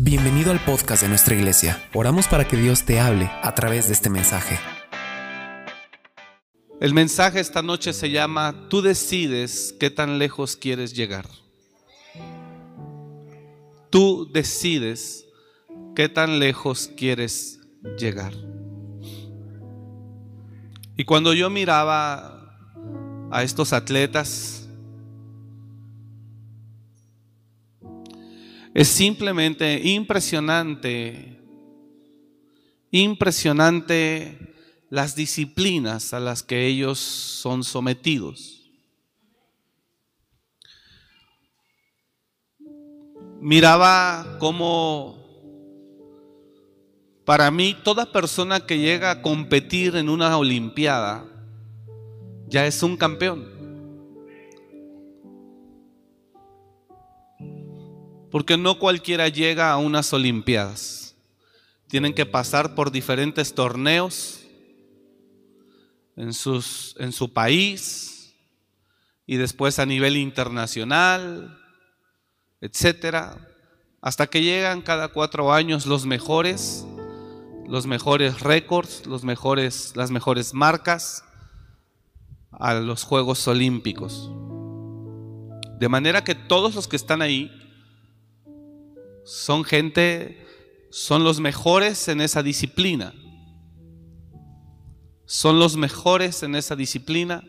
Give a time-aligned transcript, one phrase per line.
[0.00, 1.82] Bienvenido al podcast de nuestra iglesia.
[1.92, 4.56] Oramos para que Dios te hable a través de este mensaje.
[6.80, 11.26] El mensaje esta noche se llama Tú decides qué tan lejos quieres llegar.
[13.90, 15.26] Tú decides
[15.96, 17.58] qué tan lejos quieres
[17.98, 18.34] llegar.
[20.96, 22.54] Y cuando yo miraba
[23.32, 24.57] a estos atletas,
[28.74, 31.40] Es simplemente impresionante,
[32.90, 34.54] impresionante
[34.90, 38.70] las disciplinas a las que ellos son sometidos.
[43.40, 45.18] Miraba cómo
[47.24, 51.26] para mí toda persona que llega a competir en una olimpiada
[52.48, 53.57] ya es un campeón.
[58.38, 61.16] Porque no cualquiera llega a unas Olimpiadas.
[61.88, 64.44] Tienen que pasar por diferentes torneos
[66.14, 68.32] en, sus, en su país
[69.26, 71.58] y después a nivel internacional,
[72.60, 73.36] etcétera,
[74.00, 76.86] hasta que llegan cada cuatro años los mejores,
[77.66, 81.24] los mejores récords, los mejores, las mejores marcas
[82.52, 84.30] a los Juegos Olímpicos.
[85.80, 87.64] De manera que todos los que están ahí
[89.28, 90.42] son gente,
[90.90, 93.12] son los mejores en esa disciplina.
[95.26, 97.44] Son los mejores en esa disciplina.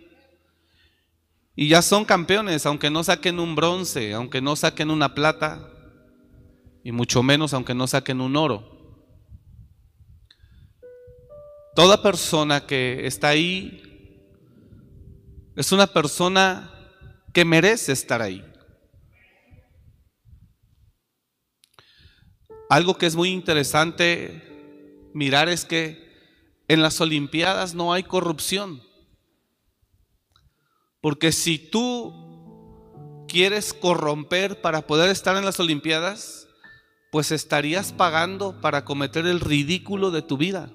[1.55, 5.71] Y ya son campeones, aunque no saquen un bronce, aunque no saquen una plata,
[6.83, 9.07] y mucho menos aunque no saquen un oro.
[11.75, 13.81] Toda persona que está ahí
[15.55, 16.69] es una persona
[17.33, 18.48] que merece estar ahí.
[22.69, 24.43] Algo que es muy interesante
[25.15, 26.07] mirar es que
[26.67, 28.83] en las Olimpiadas no hay corrupción.
[31.01, 36.47] Porque si tú quieres corromper para poder estar en las Olimpiadas,
[37.11, 40.71] pues estarías pagando para cometer el ridículo de tu vida.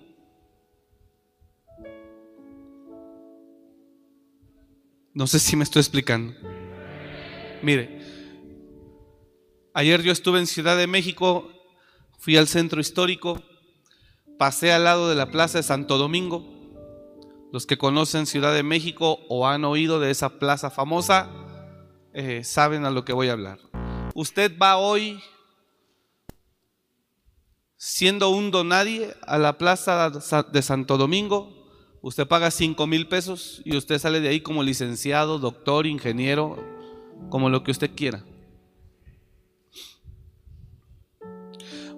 [5.13, 6.35] No sé si me estoy explicando.
[7.63, 8.01] Mire,
[9.75, 11.54] ayer yo estuve en Ciudad de México
[12.25, 13.43] Fui al centro histórico,
[14.39, 16.43] pasé al lado de la Plaza de Santo Domingo.
[17.53, 21.29] Los que conocen Ciudad de México o han oído de esa plaza famosa,
[22.15, 23.59] eh, saben a lo que voy a hablar.
[24.15, 25.21] Usted va hoy
[27.77, 31.53] siendo un donadie a la Plaza de Santo Domingo,
[32.01, 36.57] usted paga 5 mil pesos y usted sale de ahí como licenciado, doctor, ingeniero,
[37.29, 38.25] como lo que usted quiera.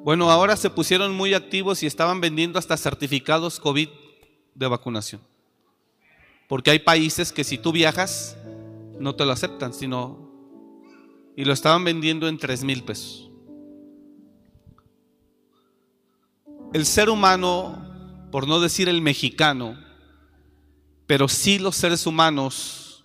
[0.06, 3.88] Bueno, ahora se pusieron muy activos y estaban vendiendo hasta certificados COVID
[4.54, 5.20] de vacunación.
[6.46, 8.36] Porque hay países que si tú viajas,
[9.00, 10.30] no te lo aceptan, sino...
[11.34, 13.32] Y lo estaban vendiendo en 3 mil pesos.
[16.72, 19.76] El ser humano, por no decir el mexicano,
[21.08, 23.04] pero sí los seres humanos,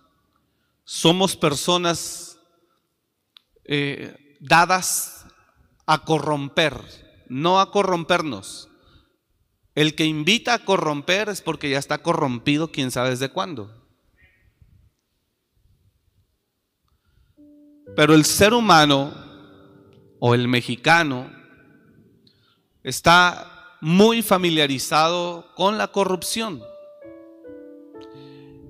[0.84, 2.38] somos personas
[3.66, 5.21] eh, dadas
[5.92, 6.74] a corromper,
[7.28, 8.70] no a corrompernos.
[9.76, 13.70] El que invita a corromper es porque ya está corrompido, quién sabe desde cuándo.
[17.94, 19.14] Pero el ser humano
[20.22, 21.30] o el mexicano
[22.84, 26.64] está muy familiarizado con la corrupción.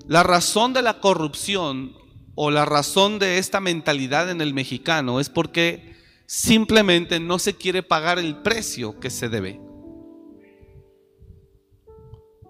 [0.08, 1.96] La razón de la corrupción
[2.34, 5.92] o la razón de esta mentalidad en el mexicano es porque
[6.32, 9.60] simplemente no se quiere pagar el precio que se debe.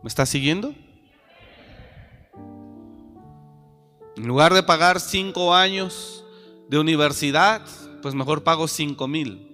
[0.03, 0.75] ¿Me está siguiendo?
[4.17, 6.23] En lugar de pagar cinco años
[6.69, 7.65] de universidad,
[8.03, 9.47] pues mejor pago cinco mil.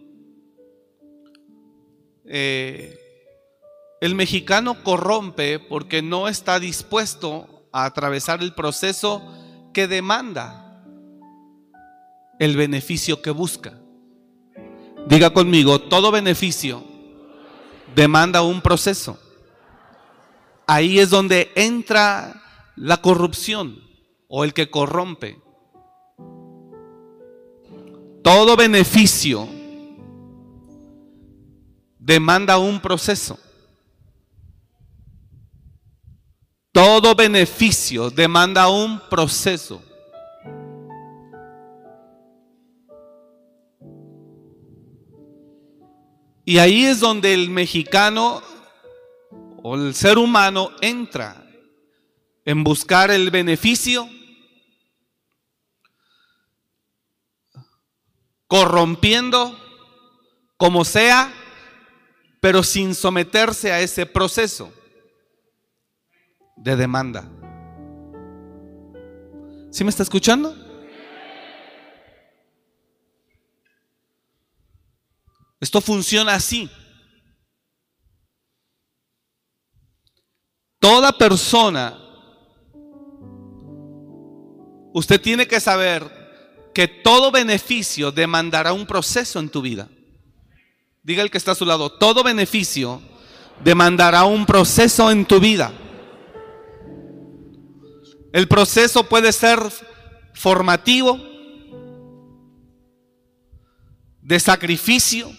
[2.26, 3.00] Eh,
[4.02, 9.22] el mexicano corrompe porque no está dispuesto a atravesar el proceso
[9.74, 10.84] que demanda
[12.40, 13.80] el beneficio que busca.
[15.08, 16.84] Diga conmigo, todo beneficio
[17.96, 19.18] demanda un proceso.
[20.66, 22.44] Ahí es donde entra
[22.76, 23.82] la corrupción
[24.28, 25.42] o el que corrompe.
[28.22, 29.48] Todo beneficio
[31.98, 33.40] demanda un proceso.
[36.74, 39.82] Todo beneficio demanda un proceso.
[46.48, 48.42] Y ahí es donde el mexicano
[49.64, 51.46] o el ser humano entra
[52.46, 54.08] en buscar el beneficio,
[58.48, 59.60] corrompiendo
[60.56, 61.34] como sea,
[62.40, 64.72] pero sin someterse a ese proceso
[66.56, 67.30] de demanda.
[69.70, 70.67] ¿Sí me está escuchando?
[75.60, 76.70] Esto funciona así.
[80.80, 81.98] Toda persona,
[84.94, 86.18] usted tiene que saber
[86.74, 89.90] que todo beneficio demandará un proceso en tu vida.
[91.02, 93.02] Diga el que está a su lado, todo beneficio
[93.64, 95.74] demandará un proceso en tu vida.
[98.32, 99.60] El proceso puede ser
[100.36, 101.20] formativo,
[104.22, 105.32] de sacrificio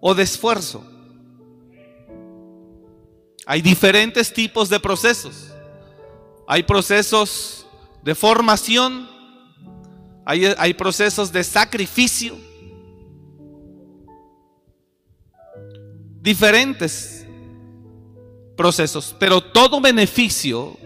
[0.00, 0.84] o de esfuerzo.
[3.46, 5.52] Hay diferentes tipos de procesos.
[6.46, 7.66] Hay procesos
[8.02, 9.08] de formación,
[10.24, 12.36] hay, hay procesos de sacrificio,
[16.20, 17.26] diferentes
[18.56, 20.76] procesos, pero todo beneficio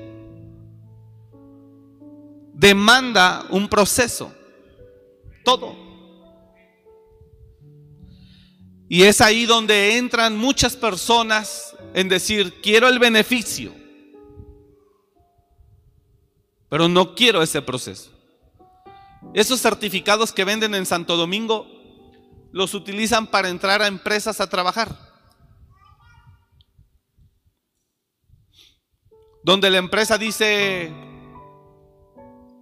[2.53, 4.33] demanda un proceso,
[5.45, 5.84] todo.
[8.95, 13.75] Y es ahí donde entran muchas personas en decir, quiero el beneficio,
[16.69, 18.13] pero no quiero ese proceso.
[19.35, 21.67] Esos certificados que venden en Santo Domingo
[22.53, 24.97] los utilizan para entrar a empresas a trabajar.
[29.43, 30.93] donde la empresa dice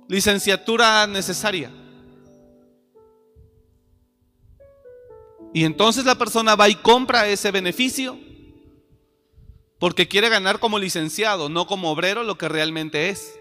[0.08, 1.81] licenciatura necesaria.
[5.52, 8.18] Y entonces la persona va y compra ese beneficio
[9.78, 13.34] porque quiere ganar como licenciado, no como obrero lo que realmente es.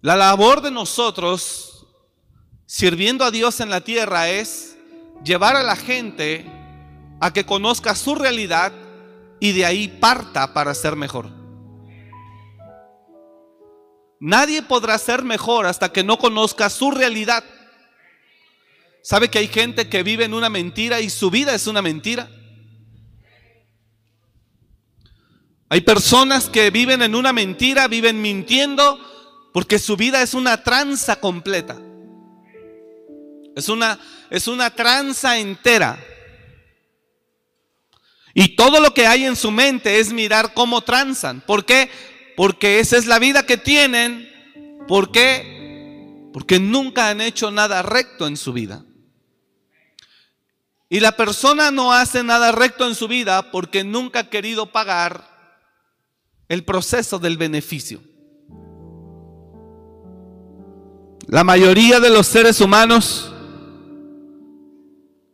[0.00, 1.86] La labor de nosotros,
[2.66, 4.76] sirviendo a Dios en la tierra, es
[5.22, 6.50] llevar a la gente
[7.20, 8.72] a que conozca su realidad
[9.40, 11.43] y de ahí parta para ser mejor.
[14.26, 17.44] Nadie podrá ser mejor hasta que no conozca su realidad.
[19.02, 22.30] ¿Sabe que hay gente que vive en una mentira y su vida es una mentira?
[25.68, 28.98] Hay personas que viven en una mentira, viven mintiendo,
[29.52, 31.76] porque su vida es una tranza completa.
[33.54, 34.00] Es una,
[34.30, 36.02] es una tranza entera.
[38.32, 41.42] Y todo lo que hay en su mente es mirar cómo transan.
[41.42, 42.13] ¿Por qué?
[42.36, 44.28] Porque esa es la vida que tienen.
[44.88, 46.30] ¿Por qué?
[46.32, 48.84] Porque nunca han hecho nada recto en su vida.
[50.88, 55.28] Y la persona no hace nada recto en su vida porque nunca ha querido pagar
[56.48, 58.00] el proceso del beneficio.
[61.26, 63.34] La mayoría de los seres humanos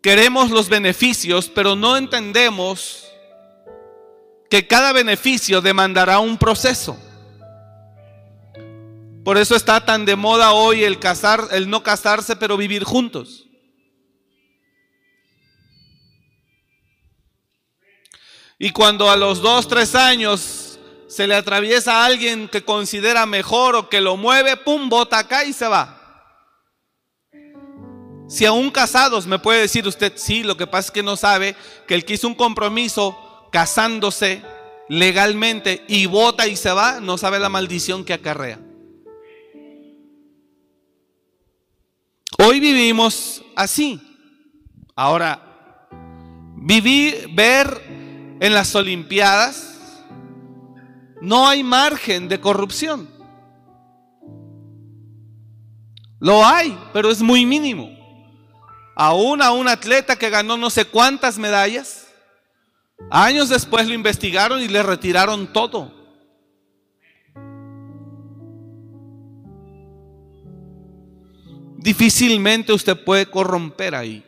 [0.03, 3.10] Queremos los beneficios, pero no entendemos
[4.51, 6.99] que cada beneficio demandará un proceso.
[9.25, 10.99] Por eso está tan de moda hoy el
[11.69, 13.47] no casarse, pero vivir juntos.
[18.59, 23.77] Y cuando a los dos, tres años se le atraviesa a alguien que considera mejor
[23.77, 25.97] o que lo mueve, pum, bota acá y se va.
[28.29, 31.57] Si aún casados me puede decir usted, sí, lo que pasa es que no sabe
[31.87, 34.43] que el que hizo un compromiso casándose
[34.89, 38.59] legalmente y vota y se va, no sabe la maldición que acarrea.
[42.39, 44.01] Hoy vivimos así.
[44.97, 45.89] Ahora,
[46.57, 47.83] vivir, ver
[48.41, 50.03] en las Olimpiadas,
[51.21, 53.09] no hay margen de corrupción.
[56.19, 58.01] Lo hay, pero es muy mínimo
[59.01, 62.07] aún a un atleta que ganó no sé cuántas medallas.
[63.09, 66.01] Años después lo investigaron y le retiraron todo.
[71.79, 74.23] Difícilmente usted puede corromper ahí.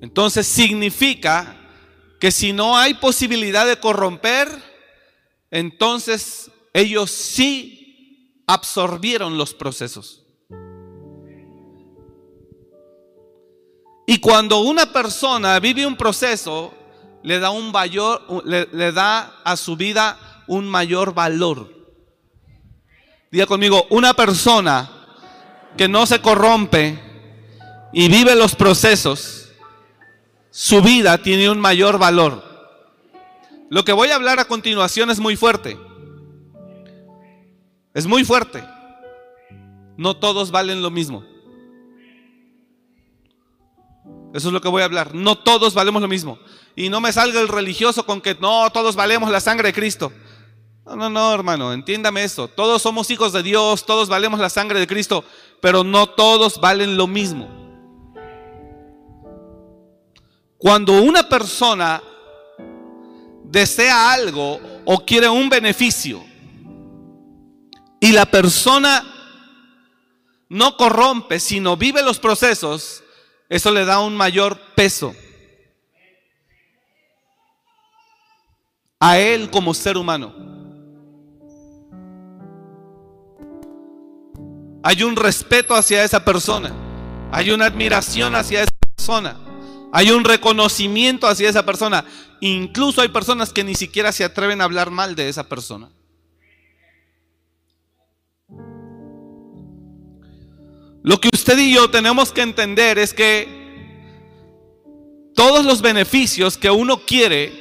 [0.00, 1.56] Entonces significa
[2.20, 4.48] que si no hay posibilidad de corromper,
[5.50, 10.22] entonces ellos sí absorbieron los procesos.
[14.06, 16.72] Y cuando una persona vive un proceso,
[17.26, 20.16] le da, un mayor, le, da a su vida
[20.46, 21.74] un mayor valor.
[23.32, 24.88] Diga conmigo, una persona
[25.76, 26.96] que no se corrompe
[27.92, 29.48] y vive los procesos,
[30.52, 32.44] su vida tiene un mayor valor.
[33.70, 35.76] Lo que voy a hablar a continuación es muy fuerte.
[37.92, 38.62] Es muy fuerte.
[39.96, 41.24] No todos valen lo mismo.
[44.36, 45.14] Eso es lo que voy a hablar.
[45.14, 46.38] No todos valemos lo mismo.
[46.74, 50.12] Y no me salga el religioso con que no, todos valemos la sangre de Cristo.
[50.84, 52.46] No, no, no, hermano, entiéndame esto.
[52.46, 55.24] Todos somos hijos de Dios, todos valemos la sangre de Cristo,
[55.62, 57.48] pero no todos valen lo mismo.
[60.58, 62.02] Cuando una persona
[63.44, 66.22] desea algo o quiere un beneficio
[68.00, 69.02] y la persona
[70.50, 73.02] no corrompe, sino vive los procesos,
[73.48, 75.14] eso le da un mayor peso
[78.98, 80.34] a él como ser humano.
[84.82, 86.72] Hay un respeto hacia esa persona,
[87.32, 89.36] hay una admiración hacia esa persona,
[89.92, 92.04] hay un reconocimiento hacia esa persona.
[92.40, 95.90] Incluso hay personas que ni siquiera se atreven a hablar mal de esa persona.
[101.06, 103.46] Lo que usted y yo tenemos que entender es que
[105.36, 107.52] todos los beneficios que uno quiere,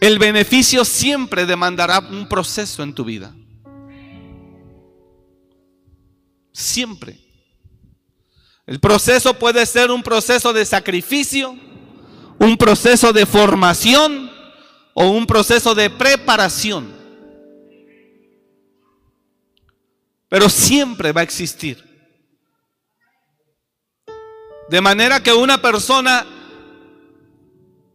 [0.00, 3.36] el beneficio siempre demandará un proceso en tu vida.
[6.54, 7.18] Siempre.
[8.66, 11.54] El proceso puede ser un proceso de sacrificio,
[12.38, 14.30] un proceso de formación
[14.94, 16.94] o un proceso de preparación.
[20.30, 21.89] Pero siempre va a existir.
[24.70, 26.24] De manera que una persona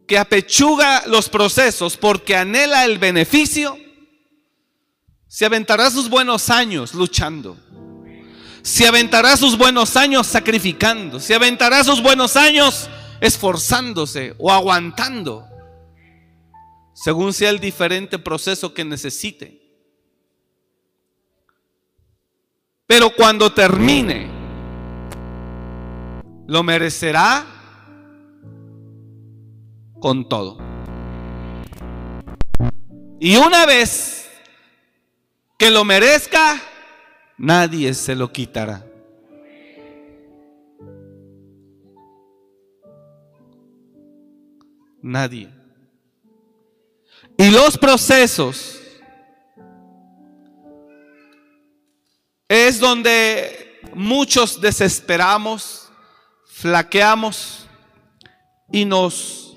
[0.06, 3.78] que apechuga los procesos porque anhela el beneficio,
[5.26, 7.56] se aventará sus buenos años luchando.
[8.60, 11.18] Se aventará sus buenos años sacrificando.
[11.18, 12.90] Se aventará sus buenos años
[13.22, 15.46] esforzándose o aguantando.
[16.92, 19.62] Según sea el diferente proceso que necesite.
[22.86, 24.35] Pero cuando termine
[26.46, 27.44] lo merecerá
[30.00, 30.58] con todo.
[33.18, 34.28] Y una vez
[35.58, 36.60] que lo merezca,
[37.38, 38.84] nadie se lo quitará.
[45.02, 45.48] Nadie.
[47.38, 48.80] Y los procesos
[52.48, 55.85] es donde muchos desesperamos
[56.56, 57.66] flaqueamos
[58.72, 59.54] y nos,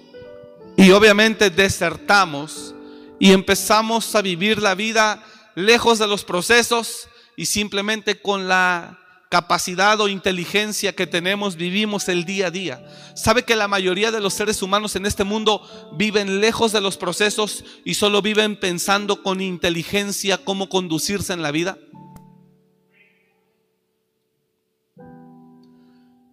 [0.75, 2.75] y obviamente desertamos
[3.19, 5.23] y empezamos a vivir la vida
[5.55, 12.25] lejos de los procesos y simplemente con la capacidad o inteligencia que tenemos vivimos el
[12.25, 12.85] día a día.
[13.15, 16.97] ¿Sabe que la mayoría de los seres humanos en este mundo viven lejos de los
[16.97, 21.77] procesos y solo viven pensando con inteligencia cómo conducirse en la vida?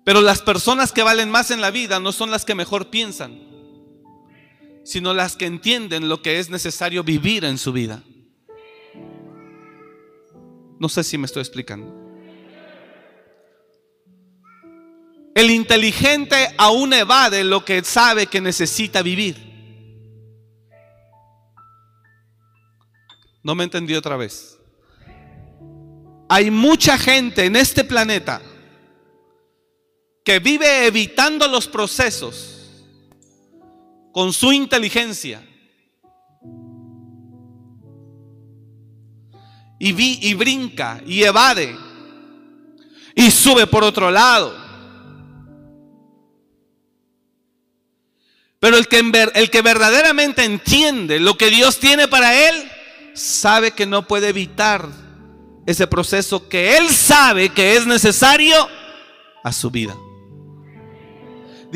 [0.06, 3.40] Pero las personas que valen más en la vida no son las que mejor piensan,
[4.84, 8.04] sino las que entienden lo que es necesario vivir en su vida.
[10.78, 11.92] No sé si me estoy explicando.
[15.34, 19.36] El inteligente aún evade lo que sabe que necesita vivir.
[23.42, 24.56] No me entendí otra vez.
[26.28, 28.40] Hay mucha gente en este planeta
[30.26, 32.72] que vive evitando los procesos
[34.10, 35.40] con su inteligencia
[39.78, 41.76] y, vi, y brinca y evade
[43.14, 44.52] y sube por otro lado.
[48.58, 52.68] Pero el que, el que verdaderamente entiende lo que Dios tiene para él,
[53.14, 54.88] sabe que no puede evitar
[55.68, 58.68] ese proceso que él sabe que es necesario
[59.44, 59.96] a su vida.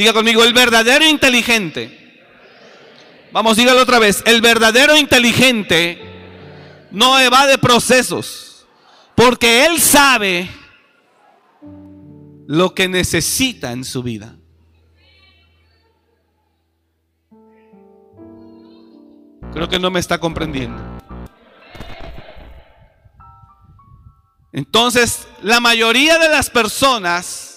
[0.00, 2.24] Diga conmigo, el verdadero inteligente.
[3.32, 4.22] Vamos, dígalo otra vez.
[4.24, 6.00] El verdadero inteligente
[6.90, 8.66] no evade procesos.
[9.14, 10.48] Porque él sabe
[12.46, 14.36] lo que necesita en su vida.
[19.52, 20.82] Creo que no me está comprendiendo.
[24.50, 27.49] Entonces, la mayoría de las personas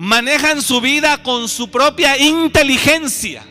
[0.00, 3.44] manejan su vida con su propia inteligencia.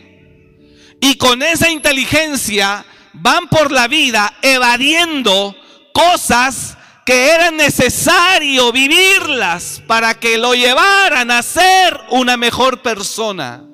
[1.00, 5.54] Y con esa inteligencia van por la vida evadiendo
[5.94, 6.76] cosas
[7.06, 13.64] que era necesario vivirlas para que lo llevaran a ser una mejor persona.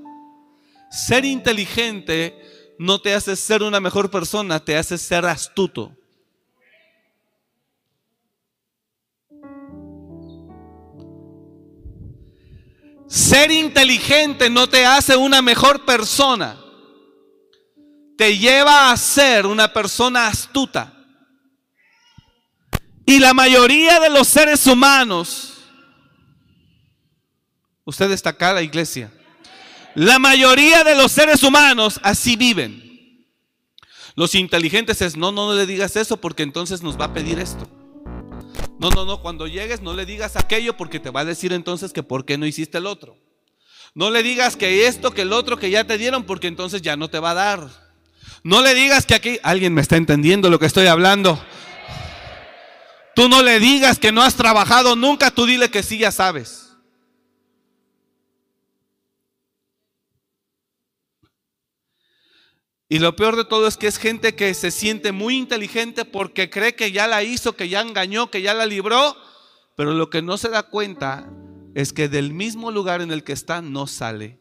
[0.90, 2.38] Ser inteligente
[2.78, 5.96] no te hace ser una mejor persona, te hace ser astuto.
[13.08, 16.58] Ser inteligente no te hace una mejor persona,
[18.16, 20.92] te lleva a ser una persona astuta.
[23.04, 25.54] Y la mayoría de los seres humanos,
[27.84, 29.12] usted está acá, la iglesia,
[29.94, 32.84] la mayoría de los seres humanos así viven.
[34.16, 37.38] Los inteligentes es, no, no, no le digas eso porque entonces nos va a pedir
[37.38, 37.68] esto.
[38.78, 41.92] No, no, no, cuando llegues no le digas aquello porque te va a decir entonces
[41.92, 43.16] que por qué no hiciste el otro.
[43.94, 46.96] No le digas que esto, que el otro que ya te dieron porque entonces ya
[46.96, 47.70] no te va a dar.
[48.42, 51.42] No le digas que aquí, alguien me está entendiendo lo que estoy hablando.
[53.14, 56.65] Tú no le digas que no has trabajado nunca, tú dile que sí ya sabes.
[62.88, 66.50] Y lo peor de todo es que es gente que se siente muy inteligente porque
[66.50, 69.16] cree que ya la hizo, que ya engañó, que ya la libró,
[69.74, 71.28] pero lo que no se da cuenta
[71.74, 74.38] es que del mismo lugar en el que está no sale.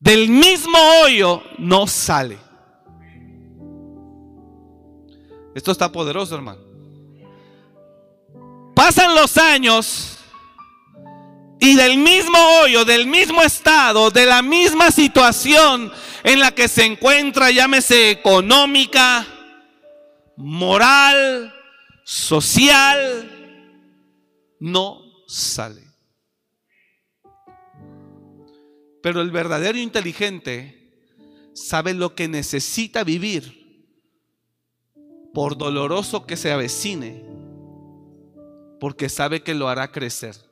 [0.00, 2.38] Del mismo hoyo no sale.
[5.54, 6.62] Esto está poderoso, hermano.
[8.74, 10.17] Pasan los años
[11.60, 15.90] y del mismo hoyo, del mismo estado, de la misma situación
[16.22, 19.26] en la que se encuentra, llámese económica,
[20.36, 21.52] moral,
[22.04, 23.30] social,
[24.60, 25.82] no sale.
[29.02, 30.78] Pero el verdadero inteligente
[31.54, 33.58] sabe lo que necesita vivir
[35.34, 37.24] por doloroso que se avecine,
[38.80, 40.47] porque sabe que lo hará crecer.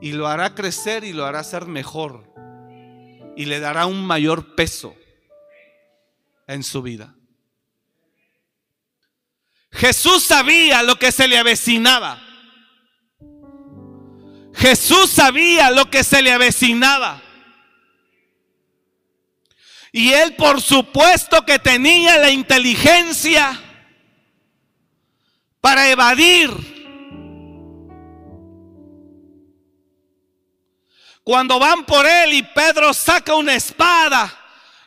[0.00, 2.32] Y lo hará crecer y lo hará ser mejor.
[3.36, 4.94] Y le dará un mayor peso
[6.46, 7.14] en su vida.
[9.72, 12.20] Jesús sabía lo que se le avecinaba.
[14.54, 17.22] Jesús sabía lo que se le avecinaba.
[19.92, 23.60] Y él por supuesto que tenía la inteligencia
[25.60, 26.69] para evadir.
[31.30, 34.36] Cuando van por él y Pedro saca una espada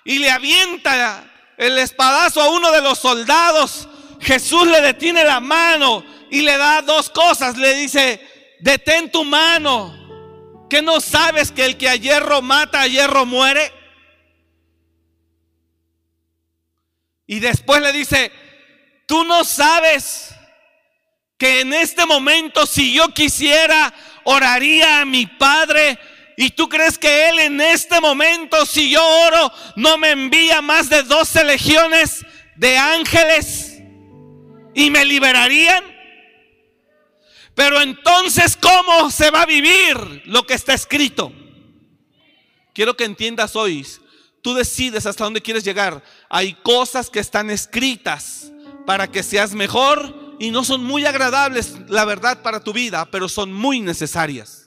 [0.04, 1.24] y le avienta
[1.56, 3.88] el espadazo a uno de los soldados,
[4.20, 7.58] Jesús le detiene la mano y le da dos cosas.
[7.58, 12.88] Le dice, detén tu mano, que no sabes que el que a hierro mata, a
[12.88, 13.72] hierro muere.
[17.26, 18.34] Y después le dice,
[19.06, 20.36] tú no sabes
[21.38, 23.94] que en este momento si yo quisiera,
[24.26, 25.98] oraría a mi Padre.
[26.38, 30.90] Y tú crees que Él en este momento, si yo oro, no me envía más
[30.90, 33.80] de 12 legiones de ángeles
[34.74, 35.84] y me liberarían.
[37.56, 41.32] Pero entonces, ¿cómo se va a vivir lo que está escrito?
[42.74, 43.86] Quiero que entiendas hoy
[44.44, 46.04] Tú decides hasta dónde quieres llegar.
[46.30, 48.52] Hay cosas que están escritas
[48.86, 53.30] para que seas mejor y no son muy agradables, la verdad, para tu vida, pero
[53.30, 54.63] son muy necesarias.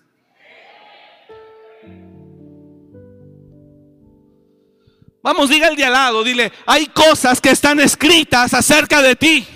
[5.27, 9.47] Vamos, diga el de al lado, dile, hay cosas que están escritas acerca de ti.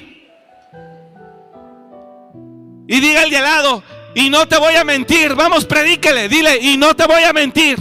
[2.89, 3.83] Y diga el de al lado,
[4.15, 7.79] y no te voy a mentir, vamos, predíquele, dile, y no te voy a mentir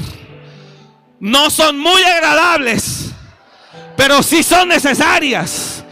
[1.20, 3.12] no son muy agradables,
[3.96, 5.84] pero sí son necesarias.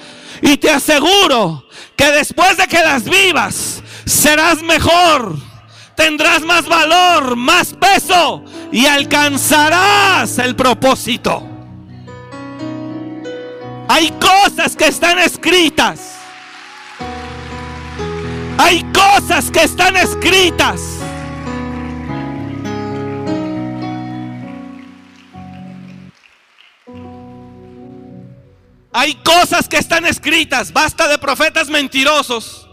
[0.41, 5.35] Y te aseguro que después de que las vivas, serás mejor,
[5.95, 11.56] tendrás más valor, más peso y alcanzarás el propósito.
[13.87, 16.15] Hay cosas que están escritas.
[18.57, 20.81] Hay cosas que están escritas.
[28.91, 32.66] Hay cosas que están escritas, basta de profetas mentirosos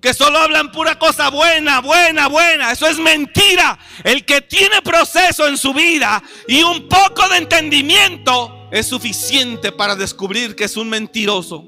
[0.00, 2.72] que solo hablan pura cosa buena, buena, buena.
[2.72, 3.78] Eso es mentira.
[4.02, 9.94] El que tiene proceso en su vida y un poco de entendimiento es suficiente para
[9.94, 11.66] descubrir que es un mentiroso.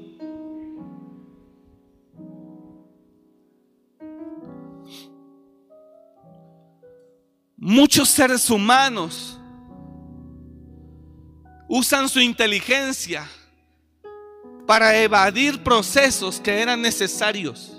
[7.55, 9.39] Muchos seres humanos
[11.69, 13.29] usan su inteligencia
[14.67, 17.72] para evadir procesos que eran necesarios.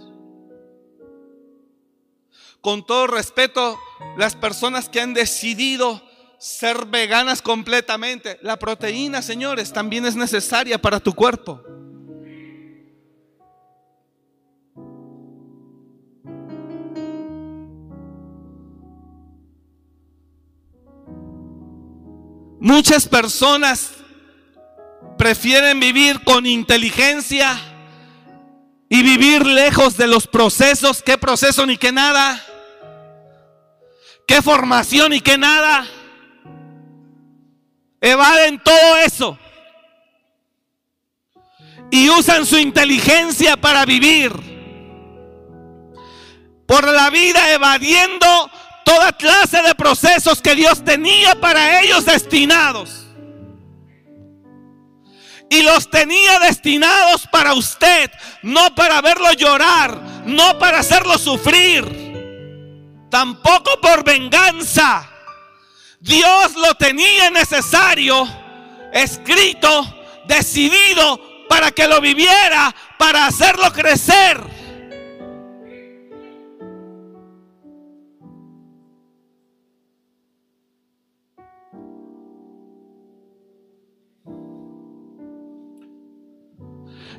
[2.64, 3.78] Con todo respeto,
[4.16, 6.02] las personas que han decidido
[6.38, 11.62] ser veganas completamente, la proteína, señores, también es necesaria para tu cuerpo.
[22.60, 23.90] Muchas personas
[25.18, 27.60] prefieren vivir con inteligencia
[28.88, 31.02] y vivir lejos de los procesos.
[31.02, 32.42] ¿Qué proceso ni qué nada?
[34.26, 35.86] ¿Qué formación y qué nada?
[38.00, 39.38] Evaden todo eso.
[41.90, 44.32] Y usan su inteligencia para vivir.
[46.66, 48.50] Por la vida evadiendo
[48.84, 53.06] toda clase de procesos que Dios tenía para ellos destinados.
[55.50, 58.10] Y los tenía destinados para usted,
[58.42, 62.03] no para verlo llorar, no para hacerlo sufrir,
[63.14, 65.08] tampoco por venganza.
[66.00, 68.26] Dios lo tenía necesario,
[68.92, 69.68] escrito,
[70.26, 74.42] decidido para que lo viviera, para hacerlo crecer.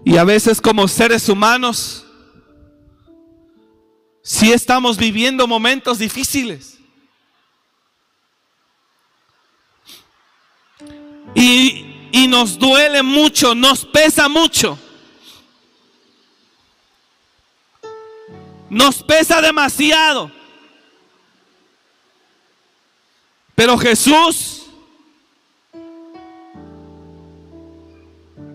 [0.04, 2.05] Y a veces como seres humanos,
[4.28, 6.80] si estamos viviendo momentos difíciles.
[11.36, 14.80] Y, y nos duele mucho, nos pesa mucho.
[18.68, 20.32] Nos pesa demasiado.
[23.54, 24.66] Pero Jesús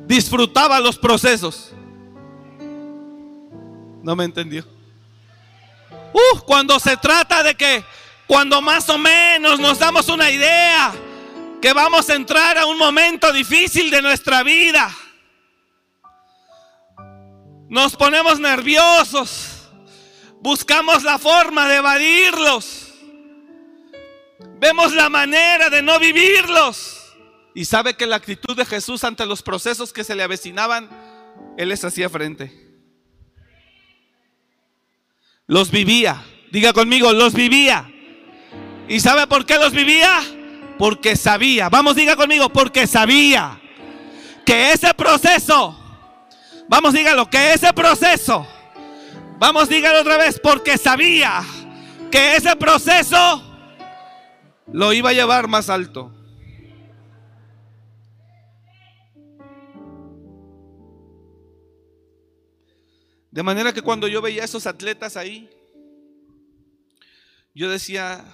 [0.08, 1.70] disfrutaba los procesos.
[4.02, 4.79] No me entendió.
[6.12, 7.84] Uh, cuando se trata de que,
[8.26, 10.92] cuando más o menos nos damos una idea
[11.60, 14.90] que vamos a entrar a un momento difícil de nuestra vida,
[17.68, 19.68] nos ponemos nerviosos,
[20.40, 22.92] buscamos la forma de evadirlos,
[24.58, 26.96] vemos la manera de no vivirlos.
[27.52, 30.88] Y sabe que la actitud de Jesús ante los procesos que se le avecinaban,
[31.58, 32.69] Él les hacía frente.
[35.50, 36.22] Los vivía.
[36.52, 37.90] Diga conmigo, los vivía.
[38.88, 40.20] ¿Y sabe por qué los vivía?
[40.78, 41.68] Porque sabía.
[41.68, 43.60] Vamos, diga conmigo, porque sabía
[44.46, 45.76] que ese proceso,
[46.68, 48.46] vamos, dígalo, que ese proceso,
[49.40, 51.42] vamos, dígalo otra vez, porque sabía
[52.12, 53.42] que ese proceso
[54.72, 56.12] lo iba a llevar más alto.
[63.30, 65.48] De manera que cuando yo veía a esos atletas ahí,
[67.54, 68.24] yo decía,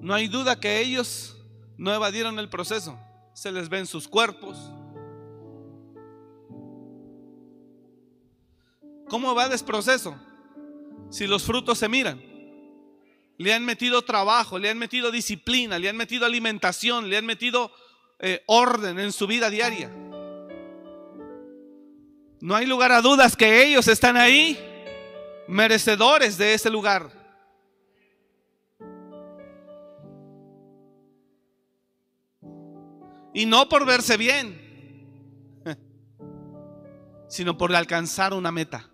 [0.00, 1.36] no hay duda que ellos
[1.76, 2.98] no evadieron el proceso.
[3.34, 4.58] Se les ven sus cuerpos.
[9.08, 10.16] ¿Cómo va el proceso?
[11.10, 12.22] Si los frutos se miran.
[13.38, 17.72] Le han metido trabajo, le han metido disciplina, le han metido alimentación, le han metido
[18.18, 19.90] eh, orden en su vida diaria.
[22.40, 24.58] No hay lugar a dudas que ellos están ahí,
[25.46, 27.10] merecedores de ese lugar.
[33.34, 34.58] Y no por verse bien,
[37.28, 38.88] sino por alcanzar una meta,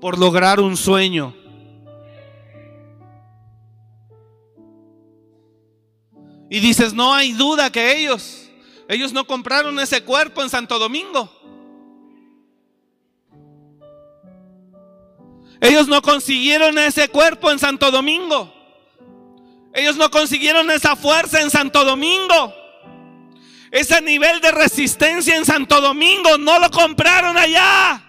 [0.00, 1.34] por lograr un sueño.
[6.50, 8.50] Y dices, no hay duda que ellos,
[8.88, 11.41] ellos no compraron ese cuerpo en Santo Domingo.
[15.62, 18.52] Ellos no consiguieron ese cuerpo en Santo Domingo.
[19.72, 22.52] Ellos no consiguieron esa fuerza en Santo Domingo.
[23.70, 28.02] Ese nivel de resistencia en Santo Domingo no lo compraron allá.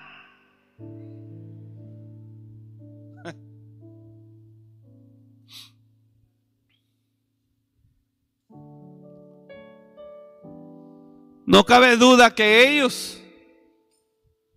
[11.46, 13.22] No cabe duda que ellos,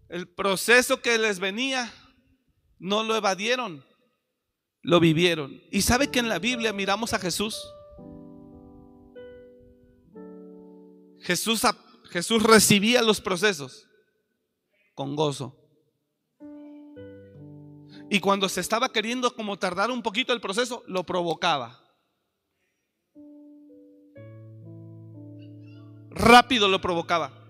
[0.09, 1.93] el proceso que les venía,
[2.79, 3.85] no lo evadieron,
[4.83, 5.61] lo vivieron.
[5.71, 7.73] ¿Y sabe que en la Biblia miramos a Jesús?
[11.21, 11.63] Jesús,
[12.11, 13.89] Jesús recibía los procesos
[14.95, 15.57] con gozo.
[18.09, 21.83] Y cuando se estaba queriendo como tardar un poquito el proceso, lo provocaba.
[26.11, 27.46] Rápido lo provocaba.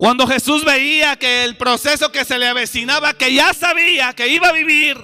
[0.00, 4.48] Cuando Jesús veía que el proceso que se le avecinaba, que ya sabía que iba
[4.48, 4.96] a vivir,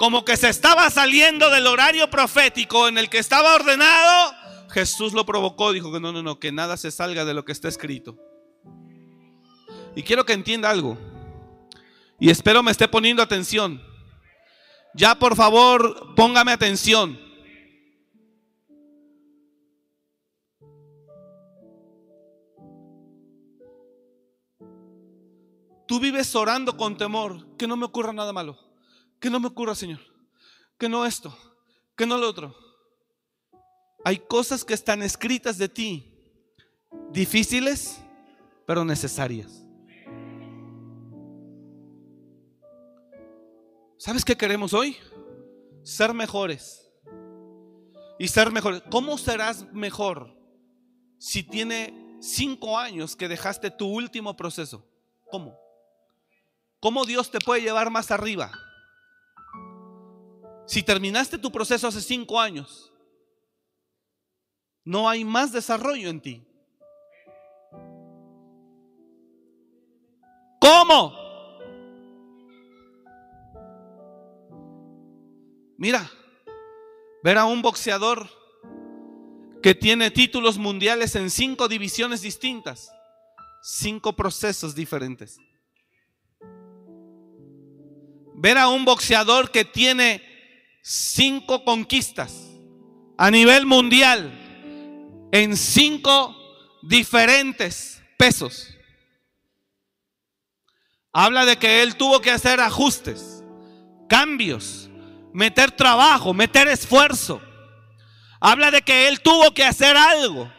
[0.00, 4.34] como que se estaba saliendo del horario profético en el que estaba ordenado,
[4.70, 7.52] Jesús lo provocó, dijo que no, no, no, que nada se salga de lo que
[7.52, 8.18] está escrito.
[9.94, 10.98] Y quiero que entienda algo.
[12.18, 13.80] Y espero me esté poniendo atención.
[14.92, 17.16] Ya por favor, póngame atención.
[25.90, 28.56] Tú vives orando con temor, que no me ocurra nada malo,
[29.18, 29.98] que no me ocurra, Señor,
[30.78, 31.36] que no esto,
[31.96, 32.54] que no lo otro.
[34.04, 36.14] Hay cosas que están escritas de ti,
[37.10, 38.00] difíciles,
[38.68, 39.66] pero necesarias.
[43.98, 44.96] ¿Sabes qué queremos hoy?
[45.82, 46.88] Ser mejores.
[48.16, 48.80] Y ser mejores.
[48.92, 50.38] ¿Cómo serás mejor
[51.18, 54.86] si tiene cinco años que dejaste tu último proceso?
[55.32, 55.59] ¿Cómo?
[56.80, 58.50] ¿Cómo Dios te puede llevar más arriba?
[60.66, 62.90] Si terminaste tu proceso hace cinco años,
[64.84, 66.42] no hay más desarrollo en ti.
[70.58, 71.12] ¿Cómo?
[75.76, 76.10] Mira,
[77.22, 78.26] ver a un boxeador
[79.62, 82.90] que tiene títulos mundiales en cinco divisiones distintas,
[83.62, 85.38] cinco procesos diferentes
[88.40, 90.22] ver a un boxeador que tiene
[90.82, 92.48] cinco conquistas
[93.18, 94.32] a nivel mundial
[95.30, 96.34] en cinco
[96.82, 98.74] diferentes pesos.
[101.12, 103.44] Habla de que él tuvo que hacer ajustes,
[104.08, 104.88] cambios,
[105.34, 107.42] meter trabajo, meter esfuerzo.
[108.40, 110.50] Habla de que él tuvo que hacer algo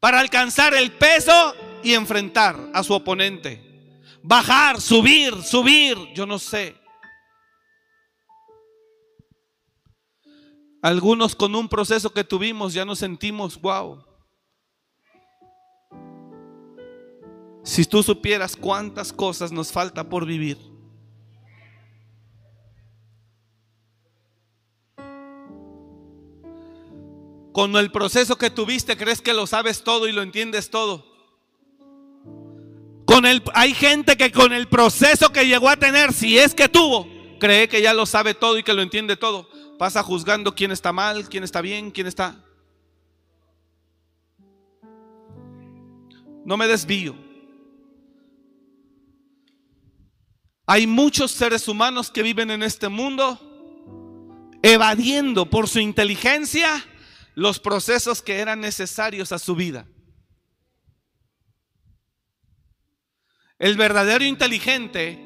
[0.00, 3.67] para alcanzar el peso y enfrentar a su oponente
[4.22, 6.76] bajar, subir, subir, yo no sé.
[10.82, 14.04] Algunos con un proceso que tuvimos ya nos sentimos, wow.
[17.64, 20.56] Si tú supieras cuántas cosas nos falta por vivir.
[27.52, 31.07] Con el proceso que tuviste crees que lo sabes todo y lo entiendes todo
[33.54, 37.68] hay gente que con el proceso que llegó a tener, si es que tuvo, cree
[37.68, 39.48] que ya lo sabe todo y que lo entiende todo.
[39.78, 42.36] Pasa juzgando quién está mal, quién está bien, quién está.
[46.44, 47.14] No me desvío.
[50.66, 53.38] Hay muchos seres humanos que viven en este mundo
[54.62, 56.84] evadiendo por su inteligencia
[57.34, 59.86] los procesos que eran necesarios a su vida.
[63.58, 65.18] El verdadero inteligente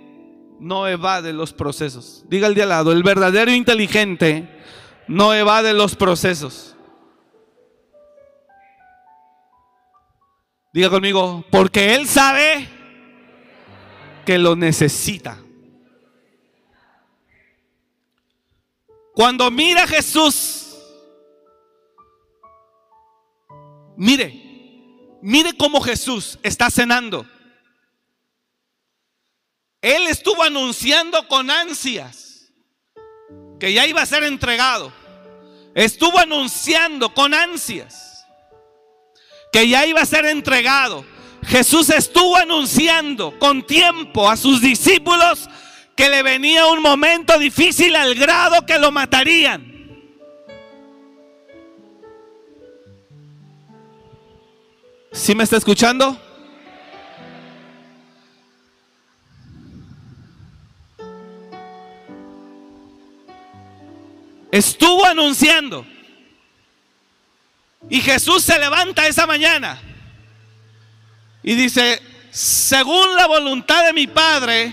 [0.58, 2.24] no evade los procesos.
[2.28, 4.48] Diga el de al lado, el verdadero inteligente
[5.08, 6.76] no evade los procesos.
[10.72, 12.66] Diga conmigo, porque él sabe
[14.24, 15.38] que lo necesita.
[19.14, 20.74] Cuando mira a Jesús,
[23.98, 27.26] mire, mire cómo Jesús está cenando.
[29.82, 32.52] Él estuvo anunciando con ansias
[33.58, 34.92] que ya iba a ser entregado.
[35.74, 38.24] Estuvo anunciando con ansias
[39.52, 41.04] que ya iba a ser entregado.
[41.44, 45.48] Jesús estuvo anunciando con tiempo a sus discípulos
[45.96, 49.72] que le venía un momento difícil al grado que lo matarían.
[55.10, 56.18] ¿Sí me está escuchando?
[64.52, 65.84] Estuvo anunciando.
[67.88, 69.80] Y Jesús se levanta esa mañana
[71.42, 74.72] y dice, según la voluntad de mi Padre,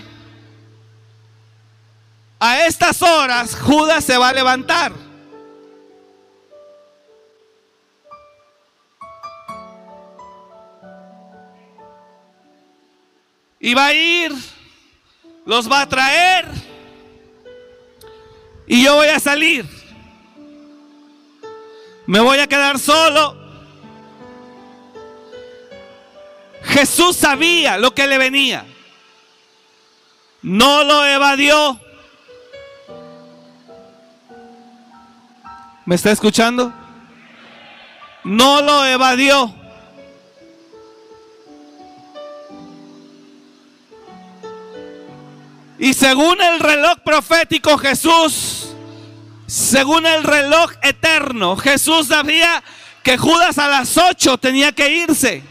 [2.38, 4.92] a estas horas Judas se va a levantar.
[13.58, 14.32] Y va a ir,
[15.44, 16.69] los va a traer
[18.70, 19.66] y yo voy a salir.
[22.06, 23.36] Me voy a quedar solo.
[26.62, 28.64] Jesús sabía lo que le venía.
[30.42, 31.80] No lo evadió.
[35.84, 36.72] ¿Me está escuchando?
[38.22, 39.52] No lo evadió.
[45.80, 48.68] Y según el reloj profético Jesús,
[49.46, 52.62] según el reloj eterno, Jesús sabía
[53.02, 55.42] que Judas a las 8 tenía que irse.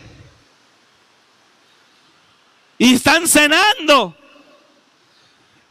[2.78, 4.16] Y están cenando.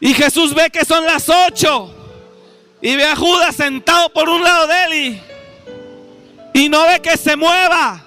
[0.01, 1.95] Y Jesús ve que son las 8.
[2.83, 5.23] Y ve a Judas sentado por un lado de él
[6.55, 8.05] y, y no ve que se mueva.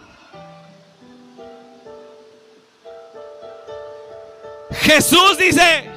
[4.81, 5.90] Jesús dice,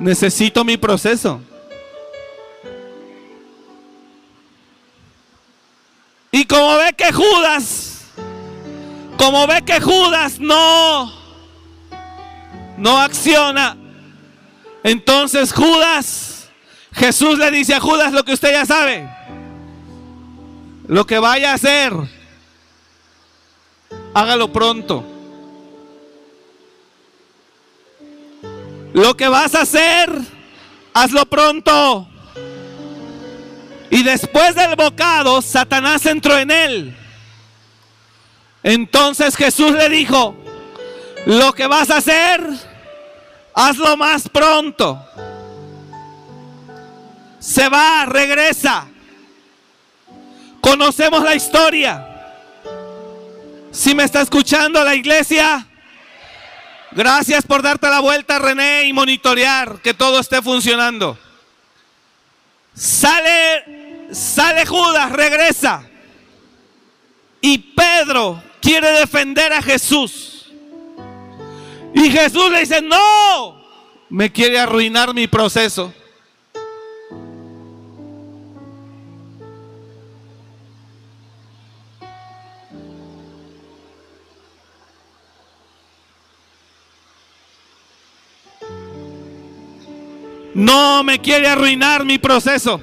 [0.00, 1.40] necesito mi proceso.
[6.30, 8.04] Y como ve que Judas,
[9.16, 11.12] como ve que Judas no,
[12.76, 13.76] no acciona,
[14.84, 16.48] entonces Judas,
[16.92, 19.08] Jesús le dice a Judas lo que usted ya sabe,
[20.86, 21.92] lo que vaya a hacer,
[24.14, 25.17] hágalo pronto.
[28.92, 30.10] Lo que vas a hacer,
[30.94, 32.08] hazlo pronto.
[33.90, 36.96] Y después del bocado, Satanás entró en él.
[38.62, 40.34] Entonces Jesús le dijo,
[41.26, 42.42] lo que vas a hacer,
[43.54, 45.02] hazlo más pronto.
[47.38, 48.88] Se va, regresa.
[50.60, 52.04] Conocemos la historia.
[53.70, 55.66] Si me está escuchando la iglesia,
[56.92, 61.18] gracias por darte la vuelta, René, y monitorear que todo esté funcionando.
[62.74, 65.88] Sale, sale Judas, regresa.
[67.40, 70.52] Y Pedro quiere defender a Jesús.
[71.94, 73.64] Y Jesús le dice, no,
[74.08, 75.92] me quiere arruinar mi proceso.
[90.58, 92.80] No me quiere arruinar mi proceso.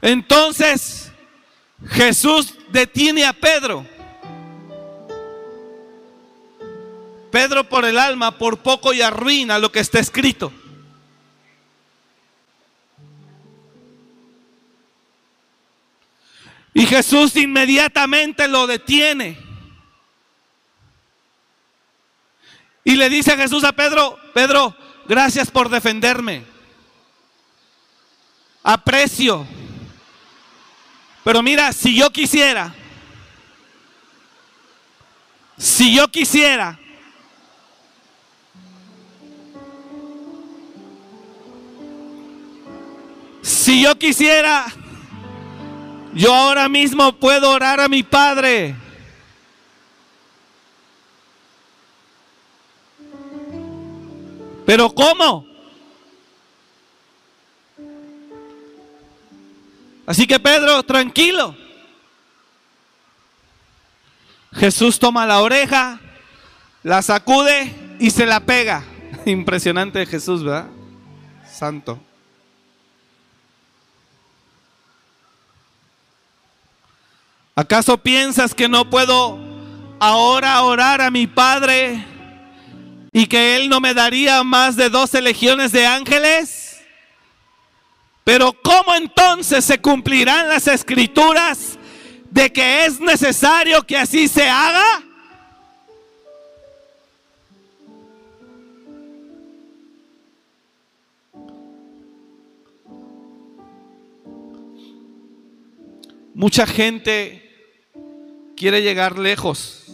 [0.00, 1.10] Entonces
[1.88, 3.84] Jesús detiene a Pedro.
[7.32, 10.52] Pedro por el alma, por poco y arruina lo que está escrito.
[16.74, 19.49] Y Jesús inmediatamente lo detiene.
[22.90, 24.74] Y le dice a Jesús a Pedro, Pedro,
[25.06, 26.42] gracias por defenderme.
[28.64, 29.46] Aprecio.
[31.22, 32.74] Pero mira, si yo quisiera,
[35.56, 36.80] si yo quisiera,
[43.40, 44.66] si yo quisiera,
[46.12, 48.79] yo ahora mismo puedo orar a mi Padre.
[54.70, 55.44] Pero ¿cómo?
[60.06, 61.56] Así que Pedro, tranquilo.
[64.52, 65.98] Jesús toma la oreja,
[66.84, 68.84] la sacude y se la pega.
[69.26, 70.68] Impresionante Jesús, ¿verdad?
[71.52, 71.98] Santo.
[77.56, 79.36] ¿Acaso piensas que no puedo
[79.98, 82.06] ahora orar a mi Padre
[83.12, 86.80] y que Él no me daría más de 12 legiones de ángeles?
[88.24, 91.78] Pero ¿cómo entonces se cumplirán las escrituras
[92.30, 95.02] de que es necesario que así se haga?
[106.34, 107.42] Mucha gente
[108.56, 109.84] quiere llegar lejos,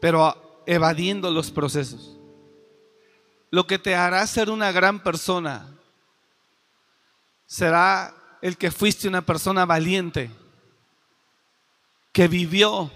[0.00, 2.18] pero evadiendo los procesos.
[3.50, 5.66] Lo que te hará ser una gran persona
[7.46, 10.30] será el que fuiste una persona valiente,
[12.12, 12.90] que vivió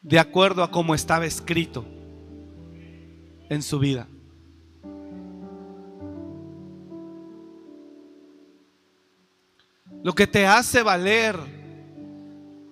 [0.00, 1.84] de acuerdo a como estaba escrito
[3.50, 4.08] en su vida.
[10.02, 11.36] Lo que te hace valer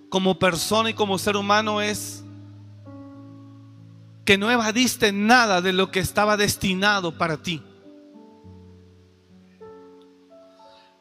[0.08, 2.24] como persona y como ser humano es
[4.24, 7.62] que no evadiste nada de lo que estaba destinado para ti.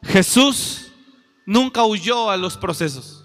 [0.02, 0.92] Jesús
[1.46, 3.24] nunca huyó a los procesos.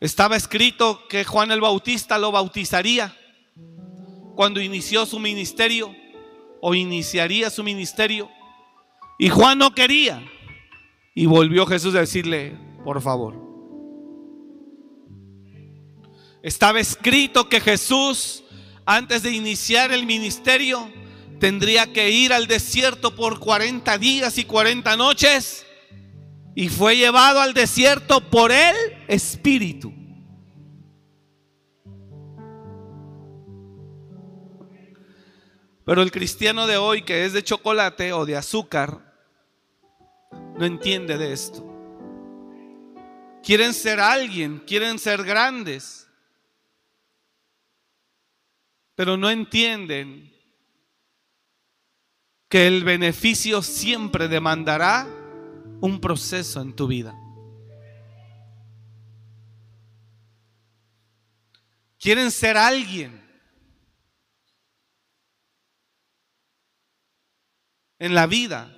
[0.00, 3.16] Estaba escrito que Juan el Bautista lo bautizaría
[4.34, 5.94] cuando inició su ministerio
[6.60, 8.28] o iniciaría su ministerio.
[9.18, 10.22] Y Juan no quería.
[11.14, 13.51] Y volvió Jesús a decirle, por favor.
[16.42, 18.42] Estaba escrito que Jesús,
[18.84, 20.90] antes de iniciar el ministerio,
[21.38, 25.64] tendría que ir al desierto por 40 días y 40 noches.
[26.54, 28.76] Y fue llevado al desierto por el
[29.08, 29.94] Espíritu.
[35.84, 39.12] Pero el cristiano de hoy que es de chocolate o de azúcar,
[40.58, 41.68] no entiende de esto.
[43.42, 46.01] Quieren ser alguien, quieren ser grandes,
[49.02, 50.32] pero no entienden
[52.48, 55.08] que el beneficio siempre demandará
[55.80, 57.12] un proceso en tu vida.
[61.98, 63.20] Quieren ser alguien.
[67.98, 68.72] En la vida.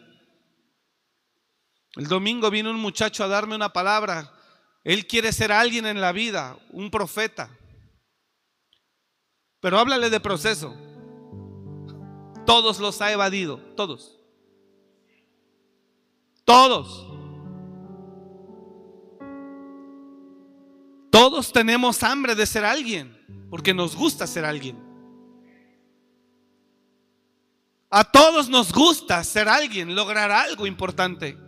[1.97, 4.33] El domingo vino un muchacho a darme una palabra.
[4.85, 7.51] Él quiere ser alguien en la vida, un profeta.
[9.65, 10.75] Pero háblale de proceso.
[12.45, 14.21] Todos los ha evadido, todos.
[16.45, 17.07] Todos.
[21.09, 23.17] Todos tenemos hambre de ser alguien,
[23.49, 24.77] porque nos gusta ser alguien.
[27.89, 31.39] A todos nos gusta ser alguien, lograr algo importante.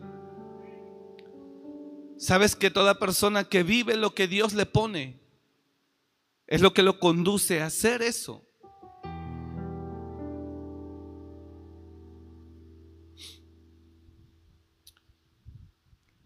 [2.17, 5.26] Sabes que toda persona que vive lo que Dios le pone
[6.47, 8.43] es lo que lo conduce a hacer eso.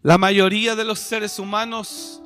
[0.03, 2.23] La mayoría de los seres humanos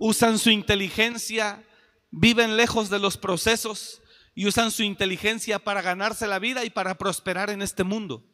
[0.00, 1.64] usan su inteligencia,
[2.10, 4.02] viven lejos de los procesos
[4.34, 8.24] y usan su inteligencia para ganarse la vida y para prosperar en este mundo.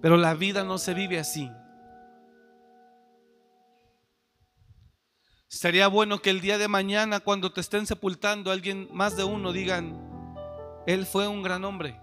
[0.00, 1.50] Pero la vida no se vive así.
[5.50, 9.52] Sería bueno que el día de mañana, cuando te estén sepultando, alguien más de uno
[9.52, 9.98] digan,
[10.86, 12.00] Él fue un gran hombre.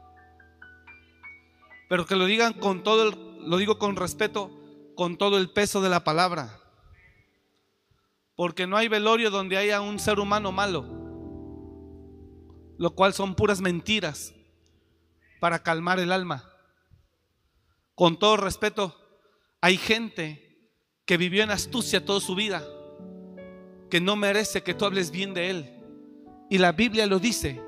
[1.87, 4.51] Pero que lo digan con todo, el, lo digo con respeto,
[4.97, 6.59] con todo el peso de la palabra.
[8.35, 10.83] Porque no hay velorio donde haya un ser humano malo,
[12.77, 14.33] lo cual son puras mentiras
[15.39, 16.43] para calmar el alma.
[17.95, 18.93] Con todo respeto,
[19.61, 20.69] hay gente
[21.05, 22.61] que vivió en astucia toda su vida
[23.89, 25.73] que no merece que tú hables bien de él.
[26.49, 27.61] Y la Biblia lo dice,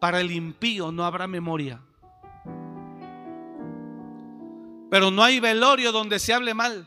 [0.00, 1.80] para el impío no habrá memoria.
[4.90, 6.86] Pero no hay velorio donde se hable mal.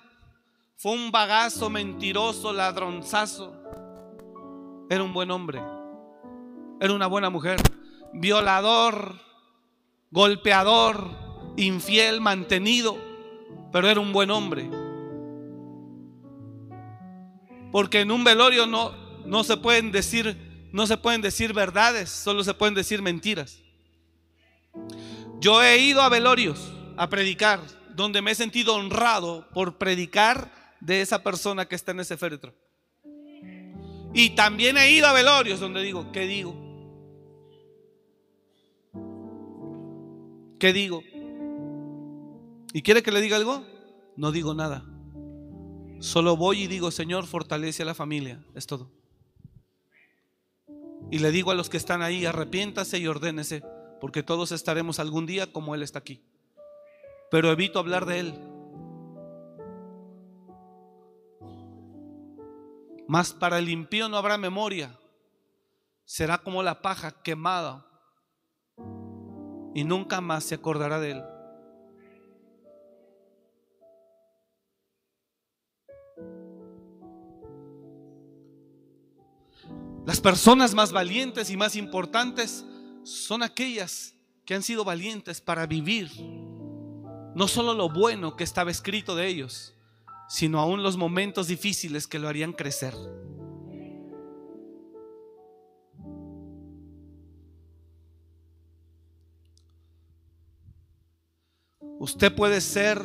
[0.78, 3.53] Fue un bagazo, mentiroso, ladronzazo.
[4.89, 5.62] Era un buen hombre.
[6.80, 7.60] Era una buena mujer.
[8.14, 9.16] Violador,
[10.12, 11.10] golpeador,
[11.58, 12.97] infiel, mantenido.
[13.72, 14.70] Pero era un buen hombre.
[17.72, 18.93] Porque en un velorio no,
[19.26, 23.59] no se pueden decir, no se pueden decir verdades, solo se pueden decir mentiras.
[25.39, 27.59] Yo he ido a velorios a predicar,
[27.95, 32.53] donde me he sentido honrado por predicar de esa persona que está en ese féretro.
[34.13, 36.55] Y también he ido a velorios donde digo, ¿qué digo?
[40.59, 41.03] ¿Qué digo?
[42.74, 43.63] ¿Y quiere que le diga algo?
[44.15, 44.84] No digo nada.
[46.00, 48.43] Solo voy y digo, Señor, fortalece a la familia.
[48.54, 48.91] Es todo.
[51.10, 53.64] Y le digo a los que están ahí, arrepiéntase y ordénese,
[54.00, 56.22] porque todos estaremos algún día como Él está aquí.
[57.32, 58.39] Pero evito hablar de Él.
[63.08, 65.00] Mas para el impío no habrá memoria.
[66.04, 67.86] Será como la paja quemada
[69.74, 71.24] y nunca más se acordará de Él.
[80.08, 82.64] Las personas más valientes y más importantes
[83.03, 86.10] son aquellas que han sido valientes para vivir
[87.36, 89.76] no solo lo bueno que estaba escrito de ellos,
[90.30, 92.93] sino aún los momentos difíciles que lo harían crecer.
[101.99, 103.01] Usted puede ser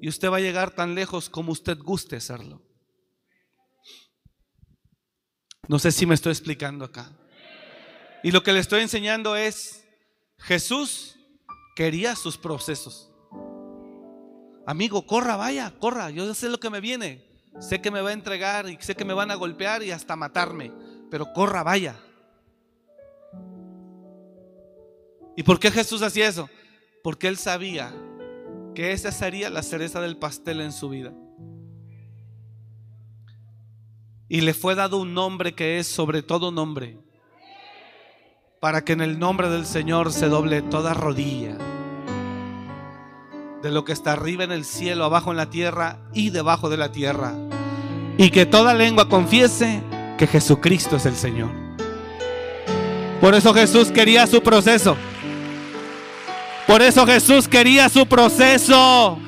[0.00, 2.69] y usted va a llegar tan lejos como usted guste hacerlo.
[5.70, 7.12] No sé si me estoy explicando acá.
[8.24, 9.84] Y lo que le estoy enseñando es,
[10.36, 11.16] Jesús
[11.76, 13.08] quería sus procesos.
[14.66, 16.10] Amigo, corra, vaya, corra.
[16.10, 17.24] Yo sé lo que me viene.
[17.60, 20.16] Sé que me va a entregar y sé que me van a golpear y hasta
[20.16, 20.72] matarme.
[21.08, 21.94] Pero corra, vaya.
[25.36, 26.50] ¿Y por qué Jesús hacía eso?
[27.04, 27.94] Porque él sabía
[28.74, 31.12] que esa sería la cereza del pastel en su vida.
[34.32, 36.96] Y le fue dado un nombre que es sobre todo nombre.
[38.60, 41.58] Para que en el nombre del Señor se doble toda rodilla.
[43.60, 46.76] De lo que está arriba en el cielo, abajo en la tierra y debajo de
[46.76, 47.34] la tierra.
[48.18, 49.82] Y que toda lengua confiese
[50.16, 51.50] que Jesucristo es el Señor.
[53.20, 54.96] Por eso Jesús quería su proceso.
[56.68, 59.18] Por eso Jesús quería su proceso.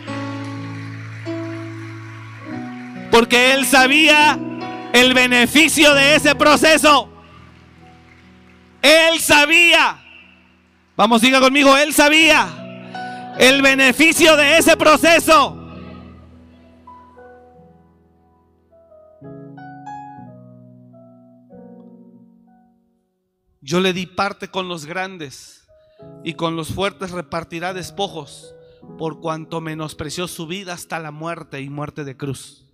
[3.11, 4.38] Porque Él sabía
[4.93, 7.09] el beneficio de ese proceso.
[8.82, 9.99] Él sabía.
[10.97, 12.62] Vamos, diga conmigo, Él sabía
[13.38, 15.59] el beneficio de ese proceso.
[23.61, 25.68] Yo le di parte con los grandes
[26.24, 28.55] y con los fuertes repartirá despojos,
[28.99, 32.71] por cuanto menospreció su vida hasta la muerte y muerte de cruz.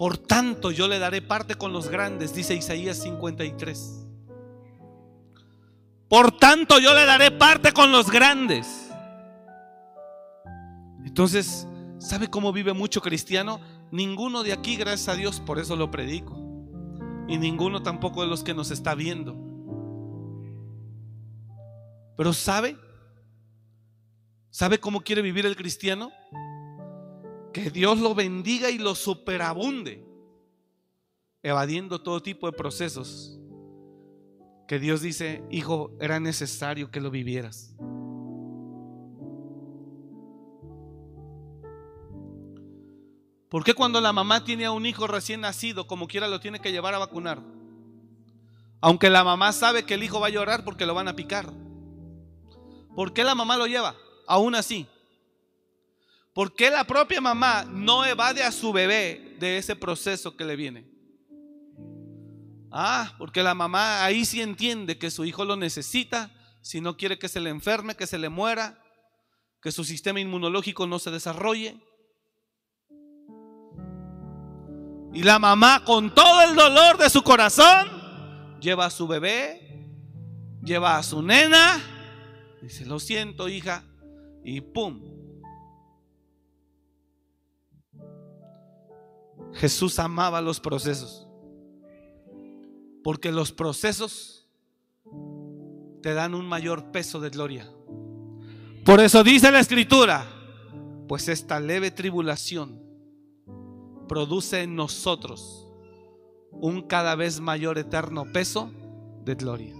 [0.00, 4.06] Por tanto, yo le daré parte con los grandes, dice Isaías 53.
[6.08, 8.90] Por tanto, yo le daré parte con los grandes.
[11.04, 13.60] Entonces, ¿sabe cómo vive mucho cristiano?
[13.90, 16.34] Ninguno de aquí, gracias a Dios, por eso lo predico.
[17.28, 19.36] Y ninguno tampoco de los que nos está viendo.
[22.16, 22.74] Pero ¿sabe?
[24.48, 26.10] ¿Sabe cómo quiere vivir el cristiano?
[27.52, 30.04] Que Dios lo bendiga y lo superabunde,
[31.42, 33.38] evadiendo todo tipo de procesos.
[34.68, 37.74] Que Dios dice, hijo, era necesario que lo vivieras.
[43.48, 46.60] ¿Por qué cuando la mamá tiene a un hijo recién nacido, como quiera lo tiene
[46.60, 47.42] que llevar a vacunar?
[48.80, 51.52] Aunque la mamá sabe que el hijo va a llorar porque lo van a picar.
[52.94, 53.96] ¿Por qué la mamá lo lleva?
[54.28, 54.86] Aún así.
[56.34, 60.56] ¿Por qué la propia mamá no evade a su bebé de ese proceso que le
[60.56, 60.88] viene?
[62.72, 66.30] Ah, porque la mamá ahí sí entiende que su hijo lo necesita,
[66.62, 68.82] si no quiere que se le enferme, que se le muera,
[69.60, 71.80] que su sistema inmunológico no se desarrolle.
[75.12, 79.88] Y la mamá con todo el dolor de su corazón lleva a su bebé,
[80.62, 81.80] lleva a su nena
[82.62, 83.84] Dice, lo siento, hija.
[84.44, 85.00] Y ¡pum!
[89.54, 91.26] Jesús amaba los procesos.
[93.02, 94.48] Porque los procesos
[96.02, 97.70] te dan un mayor peso de gloria.
[98.84, 100.26] Por eso dice la escritura,
[101.08, 102.80] pues esta leve tribulación
[104.08, 105.66] produce en nosotros
[106.50, 108.70] un cada vez mayor eterno peso
[109.24, 109.74] de gloria.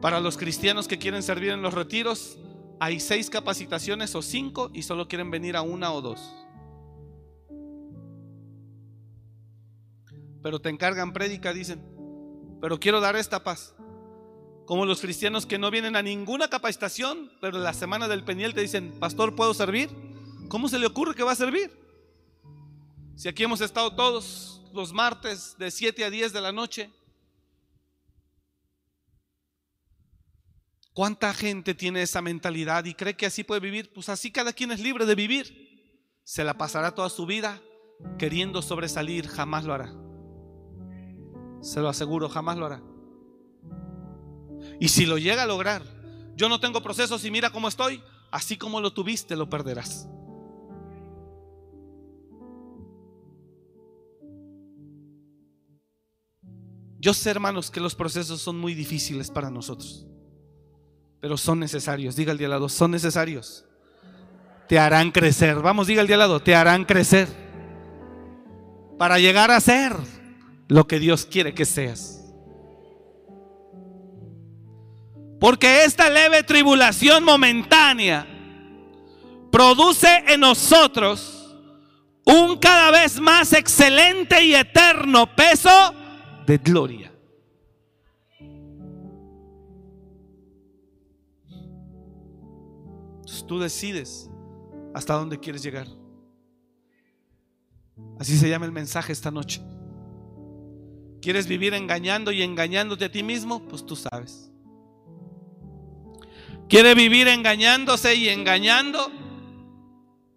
[0.00, 2.38] Para los cristianos que quieren servir en los retiros,
[2.80, 6.20] hay seis capacitaciones o cinco y solo quieren venir a una o dos.
[10.42, 11.82] Pero te encargan prédica, dicen,
[12.60, 13.74] pero quiero dar esta paz.
[14.66, 18.60] Como los cristianos que no vienen a ninguna capacitación, pero la semana del peniel te
[18.60, 19.88] dicen, pastor, ¿puedo servir?
[20.48, 21.70] ¿Cómo se le ocurre que va a servir?
[23.16, 26.90] Si aquí hemos estado todos los martes de 7 a 10 de la noche,
[30.98, 33.92] ¿Cuánta gente tiene esa mentalidad y cree que así puede vivir?
[33.92, 36.10] Pues así cada quien es libre de vivir.
[36.24, 37.62] Se la pasará toda su vida
[38.18, 39.94] queriendo sobresalir, jamás lo hará.
[41.60, 42.82] Se lo aseguro, jamás lo hará.
[44.80, 45.84] Y si lo llega a lograr,
[46.34, 50.08] yo no tengo procesos y mira cómo estoy, así como lo tuviste, lo perderás.
[56.98, 60.08] Yo sé, hermanos, que los procesos son muy difíciles para nosotros
[61.20, 62.16] pero son necesarios.
[62.16, 63.64] Diga el día al lado, son necesarios.
[64.68, 65.56] Te harán crecer.
[65.56, 67.28] Vamos, diga el día al lado, te harán crecer.
[68.98, 69.94] Para llegar a ser
[70.68, 72.18] lo que Dios quiere que seas.
[75.40, 78.26] Porque esta leve tribulación momentánea
[79.52, 81.56] produce en nosotros
[82.24, 85.94] un cada vez más excelente y eterno peso
[86.46, 87.12] de gloria.
[93.46, 94.30] Tú decides
[94.94, 95.86] hasta dónde quieres llegar.
[98.18, 99.62] Así se llama el mensaje esta noche.
[101.20, 103.60] ¿Quieres vivir engañando y engañándote a ti mismo?
[103.68, 104.50] Pues tú sabes.
[106.68, 109.10] ¿Quiere vivir engañándose y engañando?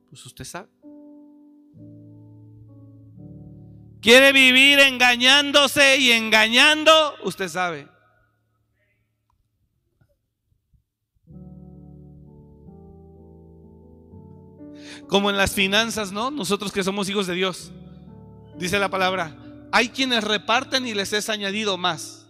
[0.09, 0.69] Pues usted sabe.
[4.01, 6.91] ¿Quiere vivir engañándose y engañando?
[7.23, 7.90] Usted sabe.
[15.07, 16.31] Como en las finanzas, ¿no?
[16.31, 17.71] Nosotros que somos hijos de Dios.
[18.57, 19.37] Dice la palabra,
[19.71, 22.27] hay quienes reparten y les es añadido más.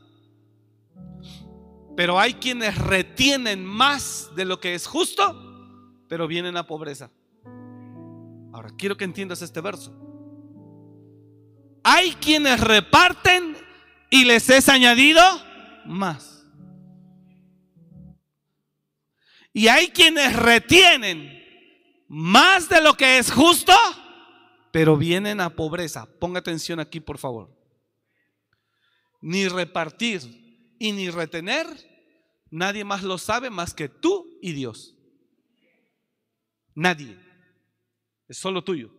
[1.95, 7.11] Pero hay quienes retienen más de lo que es justo, pero vienen a pobreza.
[8.53, 9.93] Ahora, quiero que entiendas este verso.
[11.83, 13.57] Hay quienes reparten
[14.09, 15.21] y les es añadido
[15.85, 16.45] más.
[19.53, 21.40] Y hay quienes retienen
[22.13, 23.71] más de lo que es justo,
[24.73, 26.05] pero vienen a pobreza.
[26.19, 27.57] Ponga atención aquí, por favor.
[29.21, 31.65] Ni repartir y ni retener,
[32.49, 34.93] nadie más lo sabe más que tú y Dios.
[36.75, 37.17] Nadie.
[38.27, 38.91] Es solo tuyo.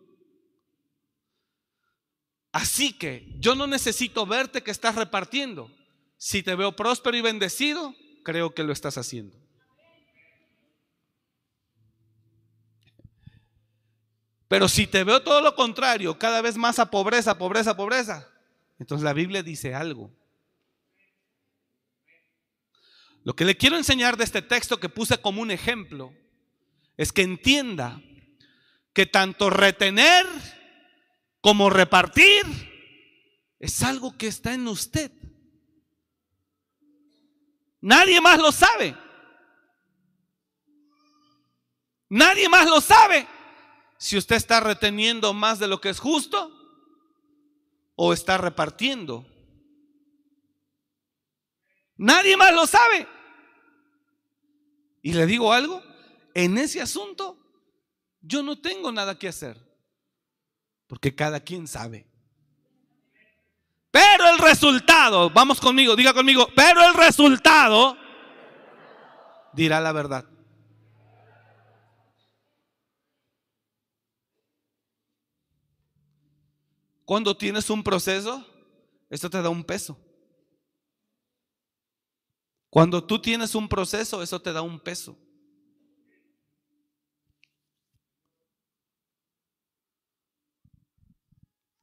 [2.51, 5.71] Así que yo no necesito verte que estás repartiendo.
[6.17, 7.95] Si te veo próspero y bendecido,
[8.25, 9.42] creo que lo estás haciendo.
[14.53, 18.29] Pero si te veo todo lo contrario, cada vez más a pobreza, pobreza, pobreza,
[18.79, 20.15] entonces la Biblia dice algo.
[23.25, 26.13] Lo que le quiero enseñar de este texto que puse como un ejemplo
[26.99, 27.99] es que entienda
[28.93, 30.27] que tanto retener
[31.41, 32.45] como repartir
[33.59, 35.13] es algo que está en usted.
[37.81, 38.95] Nadie más lo sabe.
[42.11, 43.32] Nadie más lo sabe
[44.03, 46.51] si usted está reteniendo más de lo que es justo
[47.95, 49.25] o está repartiendo.
[51.99, 53.07] Nadie más lo sabe.
[55.03, 55.81] Y le digo algo,
[56.35, 57.39] en ese asunto
[58.21, 59.57] yo no tengo nada que hacer,
[60.89, 62.05] porque cada quien sabe.
[63.93, 67.97] Pero el resultado, vamos conmigo, diga conmigo, pero el resultado
[69.53, 70.32] dirá la verdad.
[77.05, 78.47] Cuando tienes un proceso,
[79.11, 79.99] esto te da un peso.
[82.71, 85.19] Cuando tú tienes un proceso, eso te da un peso.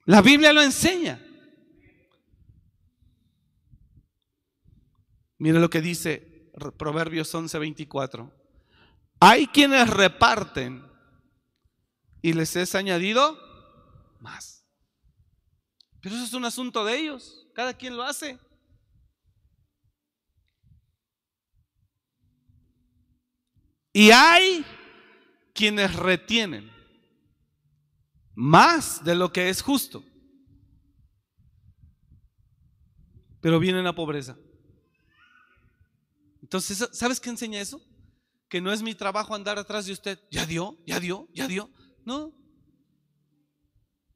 [0.06, 1.24] La Biblia lo enseña.
[5.38, 8.32] Mire lo que dice Proverbios 11:24.
[9.20, 10.84] Hay quienes reparten
[12.24, 13.38] y les es añadido
[14.20, 14.59] más.
[16.02, 17.48] Pero eso es un asunto de ellos.
[17.54, 18.40] Cada quien lo hace.
[23.92, 24.66] Y hay
[25.54, 26.72] quienes retienen
[28.34, 30.06] más de lo que es justo.
[33.42, 34.38] Pero vienen a pobreza.
[36.42, 37.82] Entonces, ¿sabes qué enseña eso?
[38.48, 40.20] Que no es mi trabajo andar atrás de usted.
[40.32, 41.70] Ya dio, ya dio, ya dio.
[42.06, 42.34] No.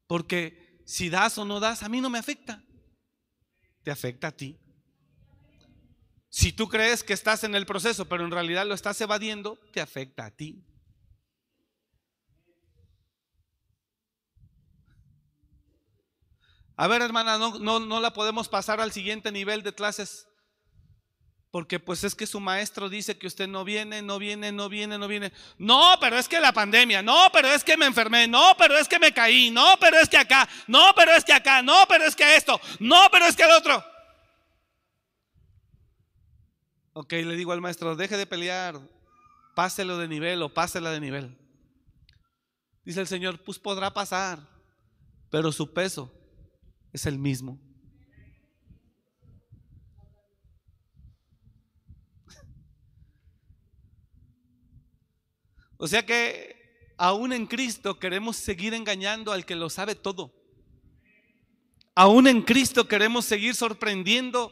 [0.07, 2.63] Porque si das o no das, a mí no me afecta.
[3.83, 4.57] Te afecta a ti.
[6.29, 9.81] Si tú crees que estás en el proceso, pero en realidad lo estás evadiendo, te
[9.81, 10.65] afecta a ti.
[16.75, 20.27] A ver, hermana, no, no, no la podemos pasar al siguiente nivel de clases
[21.53, 24.97] porque pues es que su maestro dice que usted no viene, no viene, no viene,
[24.97, 25.31] no viene.
[25.59, 28.87] No, pero es que la pandemia, no, pero es que me enfermé, no, pero es
[28.87, 32.05] que me caí, no, pero es que acá, no, pero es que acá, no, pero
[32.05, 33.85] es que esto, no, pero es que el otro.
[36.93, 38.81] Ok, le digo al maestro, deje de pelear,
[39.53, 41.37] páselo de nivel o pásela de nivel.
[42.83, 44.39] Dice el Señor, pues podrá pasar,
[45.29, 46.11] pero su peso
[46.91, 47.59] es el mismo.
[55.83, 60.33] O sea que aún en Cristo queremos seguir engañando al que lo sabe todo.
[61.93, 64.49] Aún en Cristo queremos seguir sorprendiendo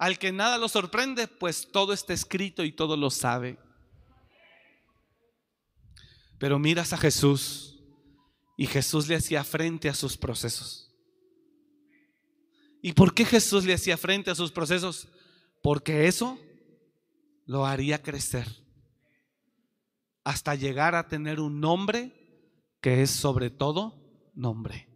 [0.00, 3.60] al que nada lo sorprende, pues todo está escrito y todo lo sabe.
[6.40, 7.78] Pero miras a Jesús
[8.56, 10.92] y Jesús le hacía frente a sus procesos.
[12.82, 15.06] ¿Y por qué Jesús le hacía frente a sus procesos?
[15.62, 16.40] Porque eso
[17.46, 18.61] lo haría crecer
[20.24, 22.12] hasta llegar a tener un nombre
[22.80, 24.88] que es sobre todo nombre.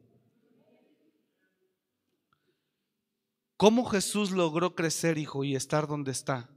[3.56, 6.50] ¿Cómo Jesús logró crecer, hijo, y estar donde está?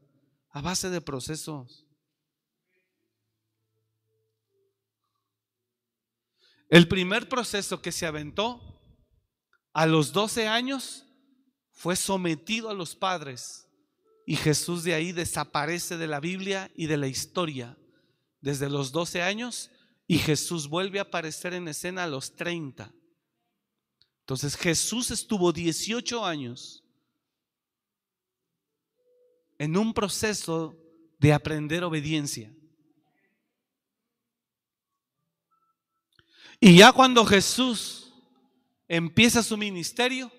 [0.49, 1.85] A base de procesos.
[6.67, 8.61] El primer proceso que se aventó
[9.73, 11.05] a los 12 años
[11.71, 13.67] fue sometido a los padres
[14.25, 17.77] y Jesús de ahí desaparece de la Biblia y de la historia
[18.41, 19.71] desde los 12 años
[20.07, 22.91] Y Jesús vuelve a aparecer en escena a los 30.
[24.21, 26.83] Entonces Jesús estuvo 18 años
[29.59, 30.75] en un proceso
[31.19, 32.51] de aprender obediencia.
[36.59, 38.13] Y ya cuando Jesús
[38.87, 40.31] empieza su ministerio,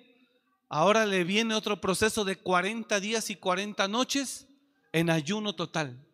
[0.69, 4.47] ahora le viene otro proceso de 40 días y 40 noches
[4.93, 6.07] en ayuno total.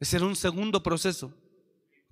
[0.00, 1.32] Ese era un segundo proceso.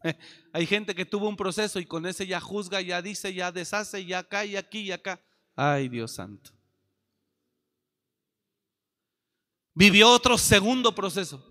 [0.52, 4.04] Hay gente que tuvo un proceso y con ese ya juzga, ya dice, ya deshace,
[4.04, 5.20] ya acá y aquí y acá.
[5.54, 6.50] Ay, Dios santo.
[9.74, 11.44] Vivió otro segundo proceso.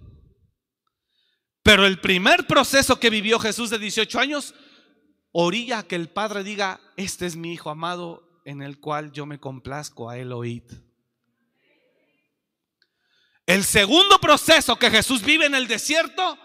[1.63, 4.53] Pero el primer proceso que vivió Jesús de 18 años,
[5.31, 9.39] orilla que el Padre diga, este es mi Hijo amado en el cual yo me
[9.39, 10.63] complazco a él oíd.
[13.45, 16.37] El segundo proceso que Jesús vive en el desierto,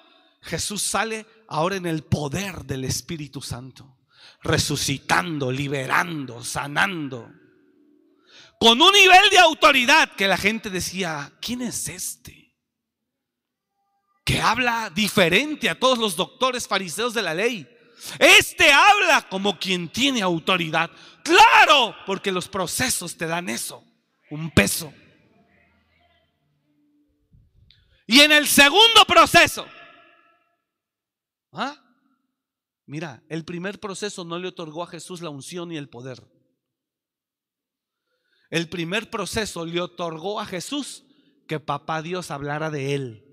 [0.42, 3.98] Jesús sale ahora en el poder del Espíritu Santo,
[4.42, 7.30] resucitando, liberando, sanando,
[8.58, 12.54] con un nivel de autoridad que la gente decía, ¿quién es este?
[14.22, 17.66] Que habla diferente a todos los doctores fariseos de la ley.
[18.18, 20.90] Este habla como quien tiene autoridad.
[21.24, 23.82] Claro, porque los procesos te dan eso,
[24.30, 24.92] un peso.
[28.10, 29.68] Y en el segundo proceso,
[31.52, 31.80] ¿ah?
[32.84, 36.20] mira, el primer proceso no le otorgó a Jesús la unción y el poder.
[38.50, 41.04] El primer proceso le otorgó a Jesús
[41.46, 43.24] que papá Dios hablara de él.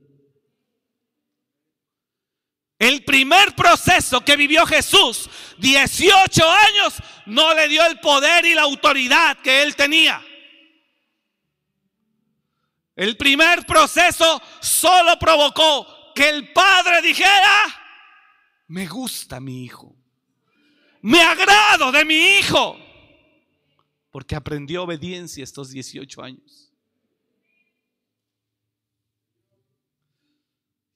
[2.77, 6.93] El primer proceso que vivió Jesús, 18 años,
[7.25, 10.23] no le dio el poder y la autoridad que él tenía.
[12.97, 15.85] El primer proceso solo provocó
[16.15, 17.63] que el padre dijera,
[18.69, 19.95] me gusta mi hijo,
[21.03, 22.75] me agrado de mi hijo,
[24.09, 26.73] porque aprendió obediencia estos 18 años.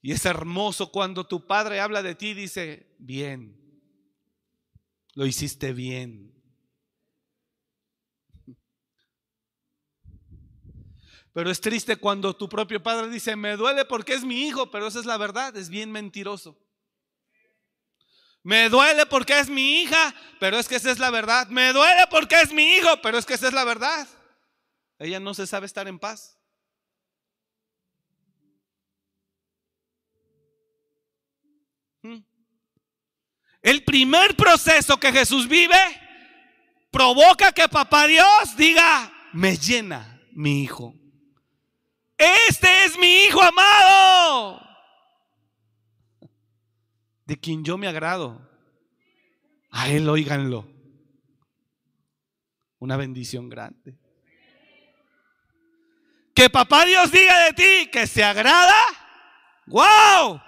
[0.00, 3.56] Y es hermoso cuando tu padre habla de ti y dice, bien,
[5.14, 6.34] lo hiciste bien.
[11.32, 14.86] Pero es triste cuando tu propio padre dice, me duele porque es mi hijo, pero
[14.86, 16.58] esa es la verdad, es bien mentiroso.
[18.42, 21.46] Me duele porque es mi hija, pero es que esa es la verdad.
[21.48, 24.06] Me duele porque es mi hijo, pero es que esa es la verdad.
[24.98, 26.38] Ella no se sabe estar en paz.
[32.02, 32.18] ¿Mm?
[33.62, 35.78] El primer proceso que Jesús vive
[36.90, 41.01] provoca que papá Dios diga, me llena mi hijo.
[42.48, 44.60] Este es mi Hijo amado,
[47.24, 48.48] de quien yo me agrado.
[49.70, 50.68] A Él oíganlo.
[52.78, 53.98] Una bendición grande.
[56.34, 58.80] Que papá Dios diga de ti que se agrada.
[59.66, 60.40] ¡Wow!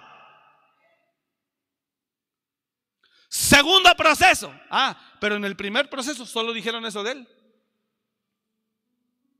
[3.27, 4.53] Segundo proceso.
[4.69, 7.27] Ah, pero en el primer proceso solo dijeron eso de él.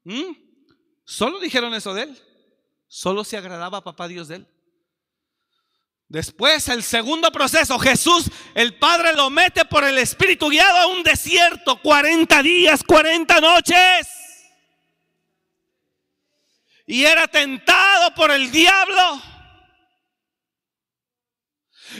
[0.03, 0.44] ¿Mm?
[1.05, 2.21] Solo dijeron eso de él.
[2.87, 4.47] Solo se agradaba a papá Dios de él.
[6.07, 11.03] Después, el segundo proceso, Jesús, el Padre lo mete por el Espíritu guiado a un
[11.03, 14.07] desierto, 40 días, 40 noches.
[16.85, 19.21] Y era tentado por el diablo.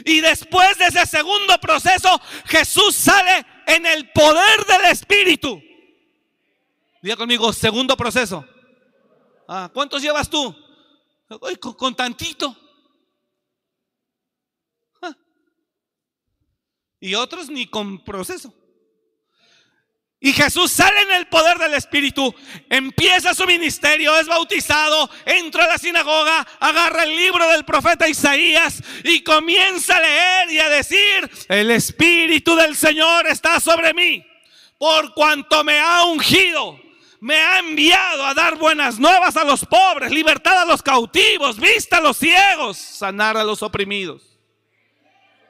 [0.04, 5.60] Y después de ese segundo proceso, Jesús sale en el poder del Espíritu.
[7.02, 8.46] Diga conmigo, segundo proceso.
[9.48, 10.54] Ah, ¿Cuántos llevas tú?
[11.60, 12.56] con, tantito.
[15.02, 15.14] Ah.
[17.00, 18.52] Y otros ni con proceso.
[20.18, 22.34] Y Jesús sale en el poder del Espíritu,
[22.70, 28.82] empieza su ministerio, es bautizado, entra a la sinagoga, agarra el libro del profeta Isaías
[29.04, 34.26] y comienza a leer y a decir, el Espíritu del Señor está sobre mí,
[34.78, 36.80] por cuanto me ha ungido
[37.26, 41.96] me ha enviado a dar buenas nuevas a los pobres, libertad a los cautivos, vista
[41.96, 44.38] a los ciegos, sanar a los oprimidos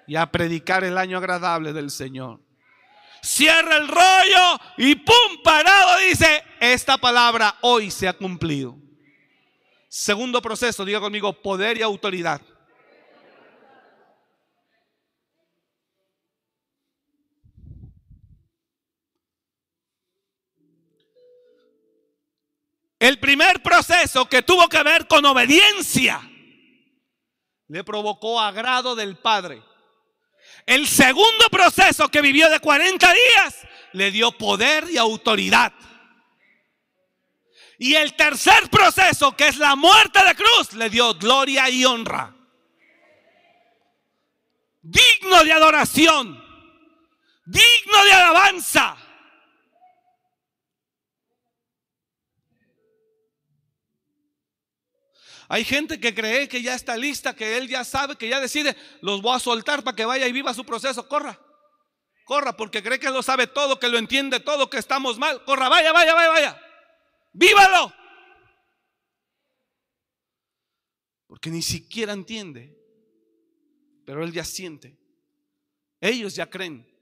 [0.07, 2.41] y a predicar el año agradable del Señor.
[3.23, 8.75] Cierra el rollo y pum, parado dice, esta palabra hoy se ha cumplido.
[9.87, 12.41] Segundo proceso, diga conmigo, poder y autoridad.
[22.99, 26.21] El primer proceso que tuvo que ver con obediencia
[27.69, 29.63] le provocó agrado del Padre.
[30.65, 35.73] El segundo proceso que vivió de 40 días le dio poder y autoridad.
[37.79, 42.35] Y el tercer proceso, que es la muerte de cruz, le dio gloria y honra.
[44.81, 46.43] Digno de adoración,
[47.45, 48.97] digno de alabanza.
[55.49, 58.77] Hay gente que cree que ya está lista, que él ya sabe, que ya decide,
[59.01, 61.07] los voy a soltar para que vaya y viva su proceso.
[61.09, 61.39] Corra,
[62.25, 65.45] corra, porque cree que lo sabe todo, que lo entiende todo, que estamos mal.
[65.45, 66.63] Corra, vaya, vaya, vaya, vaya.
[67.33, 67.93] Vívalo.
[71.29, 72.77] Porque ni siquiera entiende,
[74.05, 74.99] pero él ya siente.
[76.01, 76.93] Ellos ya creen.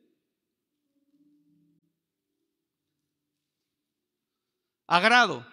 [4.87, 5.47] Agrado,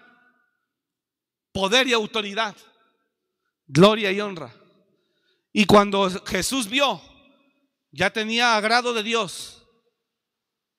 [1.54, 2.56] poder y autoridad
[3.72, 4.54] gloria y honra.
[5.54, 7.02] Y cuando Jesús vio,
[7.92, 9.66] ya tenía agrado de Dios.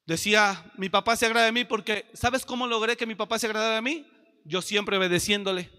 [0.06, 3.46] Decía, mi papá se agrada de mí porque, ¿sabes cómo logré que mi papá se
[3.46, 4.06] agradara de mí?
[4.44, 5.70] Yo siempre obedeciéndole.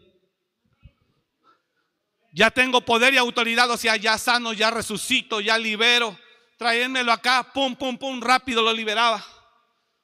[2.33, 6.17] Ya tengo poder y autoridad, o sea, ya sano, ya resucito, ya libero.
[6.57, 9.23] Traénmelo acá, pum, pum, pum, rápido lo liberaba.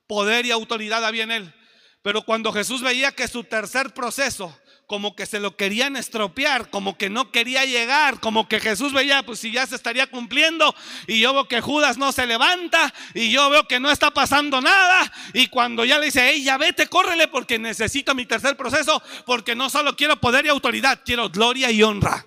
[0.05, 1.55] Poder y autoridad había en él.
[2.03, 4.55] Pero cuando Jesús veía que su tercer proceso
[4.89, 9.21] como que se lo querían estropear, como que no quería llegar, como que Jesús veía,
[9.21, 10.73] pues si ya se estaría cumpliendo,
[11.05, 14.61] y yo veo que Judas no se levanta, y yo veo que no está pasando
[14.61, 18.99] nada, y cuando ya le dice, hey, ya vete, córrele, porque necesito mi tercer proceso,
[19.27, 22.25] porque no solo quiero poder y autoridad, quiero gloria y honra.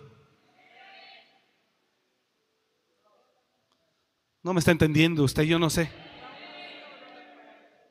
[4.44, 5.90] No me está entendiendo usted, yo no sé.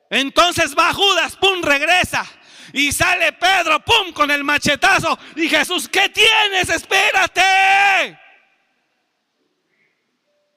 [0.08, 2.26] Entonces va Judas, pum, regresa.
[2.72, 5.18] Y sale Pedro, ¡pum!, con el machetazo.
[5.36, 6.68] Y Jesús, ¿qué tienes?
[6.68, 8.18] Espérate.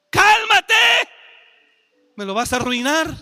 [0.10, 0.74] Cálmate.
[2.16, 3.14] ¿Me lo vas a arruinar?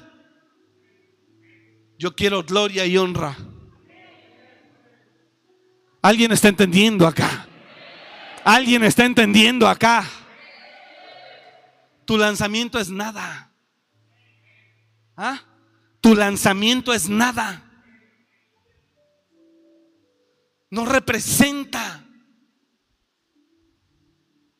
[1.98, 3.36] Yo quiero gloria y honra.
[6.02, 7.48] ¿Alguien está entendiendo acá?
[8.44, 10.06] ¿Alguien está entendiendo acá?
[12.06, 13.52] Tu lanzamiento es nada.
[15.16, 15.42] ¿Ah?
[16.02, 17.73] Tu lanzamiento es nada
[20.74, 22.04] no representa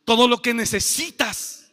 [0.04, 1.72] todo lo que necesitas.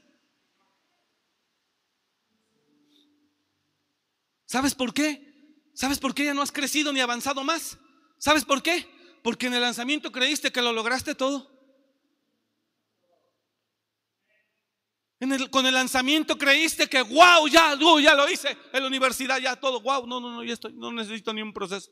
[4.48, 5.70] ¿Sabes por qué?
[5.76, 7.78] ¿Sabes por qué ya no has crecido ni avanzado más?
[8.18, 8.90] ¿Sabes por qué?
[9.22, 11.48] Porque en el lanzamiento creíste que lo lograste todo.
[15.52, 18.58] con el lanzamiento creíste que, wow, ya, uh, ya lo hice.
[18.74, 21.54] En la universidad ya todo, wow, no, no, no, ya estoy, no necesito ni un
[21.54, 21.92] proceso.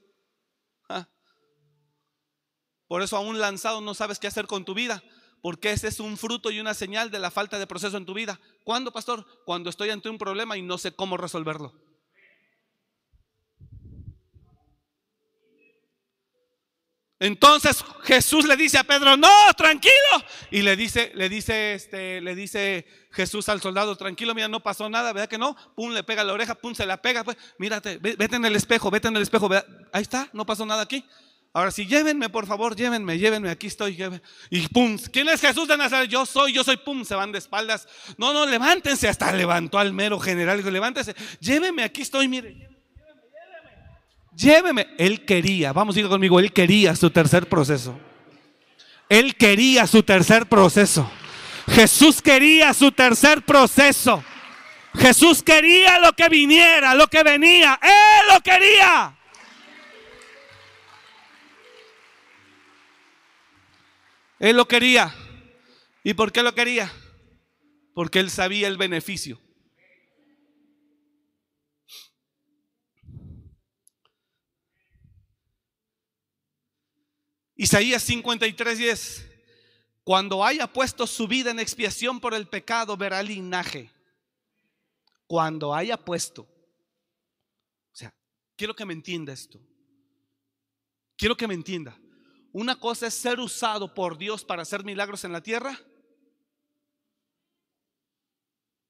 [0.90, 1.08] Ah.
[2.90, 5.04] Por eso aún lanzado no sabes qué hacer con tu vida,
[5.44, 8.16] porque ese es un fruto y una señal de la falta de proceso en tu
[8.16, 8.40] vida.
[8.64, 9.28] ¿Cuándo, pastor?
[9.46, 11.72] Cuando estoy ante un problema y no sé cómo resolverlo.
[17.20, 19.94] Entonces Jesús le dice a Pedro, no, tranquilo.
[20.50, 24.90] Y le dice, le dice, este, le dice Jesús al soldado, tranquilo, mira, no pasó
[24.90, 25.56] nada, ¿verdad que no?
[25.76, 28.90] Pum, le pega la oreja, pum, se la pega, pues, mírate, vete en el espejo,
[28.90, 29.48] vete en el espejo,
[29.94, 31.06] ahí está, no pasó nada aquí.
[31.52, 33.98] Ahora sí, llévenme, por favor, llévenme, llévenme, aquí estoy.
[34.52, 36.10] Y pum, ¿quién es Jesús de Nazaret?
[36.10, 37.88] Yo soy, yo soy, pum, se van de espaldas.
[38.18, 40.64] No, no, levántense, hasta levantó al mero general.
[40.72, 42.70] Levántense, llévenme, aquí estoy, mire.
[44.36, 44.88] Lléveme.
[45.00, 48.00] Él quería, vamos, diga conmigo, él quería su tercer proceso.
[49.10, 51.10] Él quería su tercer proceso.
[51.68, 54.24] Jesús quería su tercer proceso.
[54.96, 57.80] Jesús quería lo que viniera, lo que venía.
[57.82, 59.19] Él lo quería.
[64.40, 65.14] Él lo quería.
[66.04, 66.92] ¿Y por qué lo quería?
[67.94, 69.40] Porque él sabía el beneficio.
[77.56, 79.26] Isaías 53:10.
[80.06, 83.92] Cuando haya puesto su vida en expiación por el pecado, verá linaje.
[85.28, 86.44] Cuando haya puesto.
[86.44, 88.16] O sea,
[88.56, 89.60] quiero que me entienda esto.
[91.18, 92.00] Quiero que me entienda.
[92.52, 95.80] Una cosa es ser usado por Dios para hacer milagros en la tierra.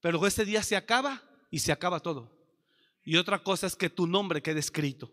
[0.02, 2.32] Pero ese día se acaba y se acaba todo.
[3.04, 5.12] Y otra cosa es que tu nombre quede escrito.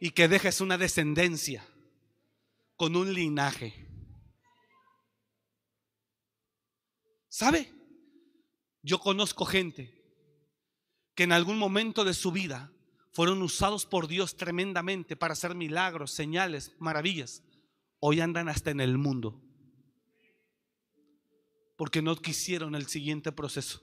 [0.00, 1.66] Y que dejes una descendencia
[2.76, 3.86] con un linaje.
[7.28, 7.72] ¿Sabe?
[8.82, 10.00] Yo conozco gente
[11.14, 12.72] que en algún momento de su vida
[13.12, 17.42] fueron usados por Dios tremendamente para hacer milagros, señales, maravillas.
[17.98, 19.40] Hoy andan hasta en el mundo.
[21.76, 23.80] porque no quisieron el siguiente proceso.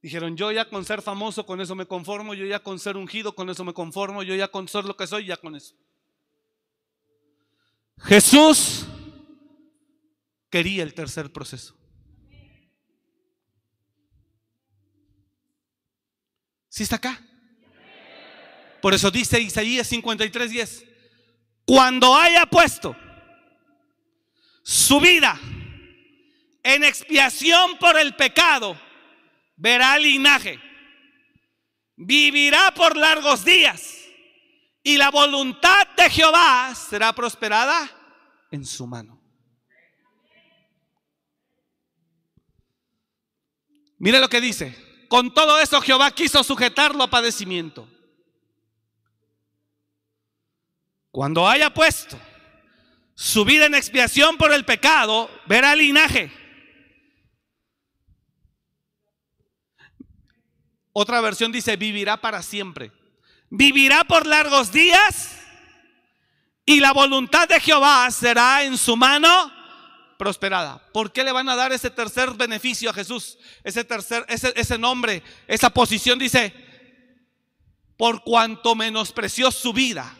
[0.00, 3.34] Dijeron, yo ya con ser famoso, con eso me conformo, yo ya con ser ungido,
[3.34, 5.74] con eso me conformo, yo ya con ser lo que soy, ya con eso.
[7.98, 8.86] Jesús
[10.48, 11.74] quería el tercer proceso.
[16.74, 17.20] ¿Sí está acá?
[18.82, 20.84] Por eso dice Isaías 53, 10,
[21.64, 22.96] cuando haya puesto
[24.64, 25.38] su vida
[26.64, 28.76] en expiación por el pecado,
[29.54, 30.58] verá linaje,
[31.94, 34.00] vivirá por largos días
[34.82, 37.88] y la voluntad de Jehová será prosperada
[38.50, 39.22] en su mano.
[43.98, 44.83] Mire lo que dice.
[45.08, 47.88] Con todo eso Jehová quiso sujetarlo a padecimiento.
[51.10, 52.18] Cuando haya puesto
[53.14, 56.32] su vida en expiación por el pecado, verá linaje
[60.96, 62.92] Otra versión dice, vivirá para siempre.
[63.50, 65.36] Vivirá por largos días
[66.64, 69.52] y la voluntad de Jehová será en su mano
[70.18, 70.90] prosperada.
[70.92, 73.38] ¿Por qué le van a dar ese tercer beneficio a Jesús?
[73.62, 76.54] Ese tercer, ese, ese nombre, esa posición dice,
[77.96, 80.16] por cuanto menospreció su vida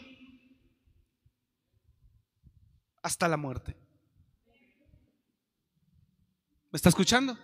[3.01, 3.75] hasta la muerte.
[6.71, 7.37] ¿Me está escuchando?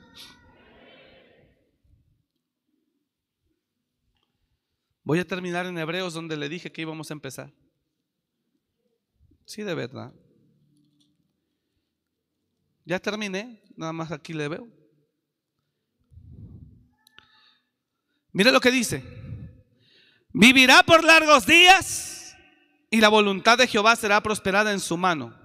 [5.04, 7.52] Voy a terminar en Hebreos donde le dije que íbamos a empezar.
[9.46, 10.14] Sí, de verdad.
[12.86, 14.68] Ya terminé, nada más aquí le veo.
[18.32, 19.04] Mire lo que dice.
[20.34, 22.36] Vivirá por largos días
[22.90, 25.38] y la voluntad de Jehová será prosperada en su mano.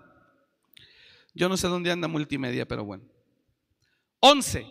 [1.34, 3.04] Yo no sé dónde anda multimedia, pero bueno.
[4.20, 4.66] 11.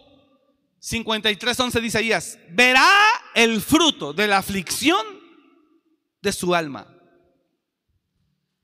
[0.80, 2.88] 53, 11 dice Isaías, verá
[3.34, 5.04] el fruto de la aflicción
[6.22, 6.88] de su alma.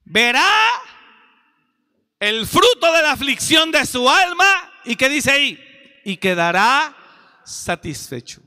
[0.03, 0.47] Verá
[2.21, 6.95] el fruto de la aflicción de su alma y que dice ahí, y quedará
[7.43, 8.41] satisfecho.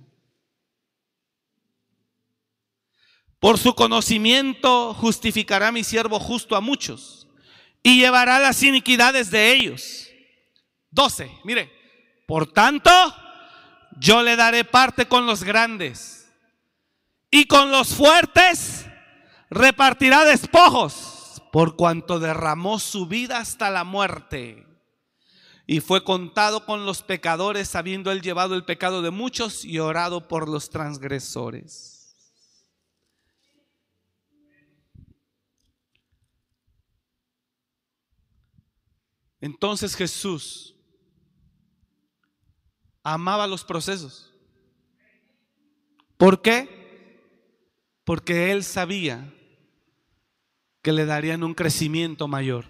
[3.41, 7.27] Por su conocimiento justificará mi siervo justo a muchos
[7.83, 10.09] y llevará las iniquidades de ellos.
[10.93, 11.73] 12, mire,
[12.29, 12.93] por tanto,
[13.99, 16.33] yo le daré parte con los grandes
[17.29, 18.87] y con los fuertes
[19.51, 21.14] repartirá despojos
[21.55, 24.67] por cuanto derramó su vida hasta la muerte
[25.69, 30.27] y fue contado con los pecadores habiendo él llevado el pecado de muchos y orado
[30.27, 32.17] por los transgresores.
[39.41, 40.75] Entonces Jesús
[43.05, 44.35] amaba los procesos.
[46.17, 47.23] ¿Por qué?
[48.03, 49.33] Porque él sabía
[50.85, 52.67] que le darían un crecimiento mayor.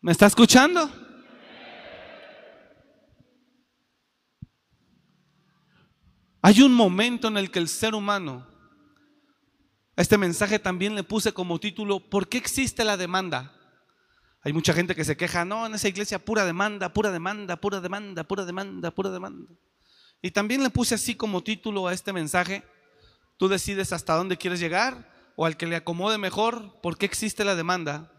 [0.00, 0.90] ¿Me está escuchando?
[6.42, 8.48] Hay un momento en el que el ser humano,
[9.94, 13.56] este mensaje también le puse como título, ¿por qué existe la demanda?
[14.40, 17.80] Hay mucha gente que se queja, no, en esa iglesia pura demanda, pura demanda, pura
[17.80, 19.54] demanda, pura demanda, pura demanda.
[20.20, 22.64] Y también le puse así como título a este mensaje,
[23.36, 27.44] tú decides hasta dónde quieres llegar o al que le acomode mejor, ¿por qué existe
[27.44, 28.12] la demanda?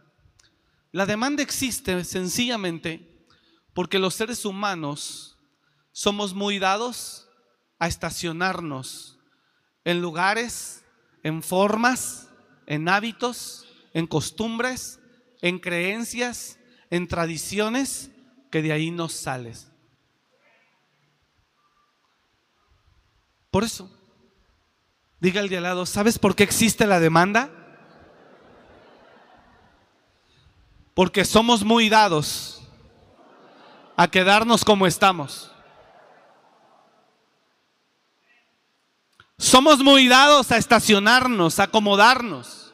[0.91, 3.25] La demanda existe sencillamente
[3.73, 5.37] porque los seres humanos
[5.91, 7.29] somos muy dados
[7.79, 9.19] a estacionarnos
[9.83, 10.83] en lugares,
[11.23, 12.29] en formas,
[12.67, 14.99] en hábitos, en costumbres
[15.43, 16.57] en creencias,
[16.89, 18.09] en tradiciones,
[18.49, 19.69] que de ahí no sales.
[23.51, 23.91] Por eso,
[25.23, 27.49] diga el de al lado, ¿sabes por qué existe la demanda?
[30.93, 32.61] Porque somos muy dados
[33.95, 35.49] a quedarnos como estamos.
[39.37, 42.73] Somos muy dados a estacionarnos, a acomodarnos.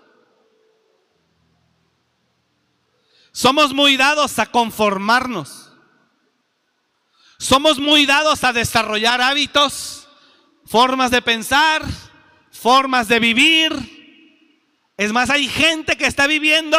[3.31, 5.71] Somos muy dados a conformarnos.
[7.37, 10.09] Somos muy dados a desarrollar hábitos,
[10.65, 11.83] formas de pensar,
[12.51, 13.73] formas de vivir.
[14.97, 16.77] Es más, hay gente que está viviendo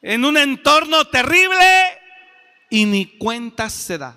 [0.00, 1.98] en un entorno terrible
[2.70, 4.16] y ni cuenta se da.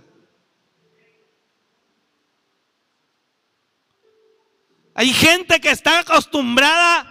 [4.93, 7.06] Hay gente que está acostumbrada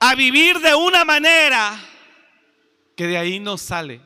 [0.00, 1.80] a vivir de una manera
[2.96, 4.00] que de ahí no sale.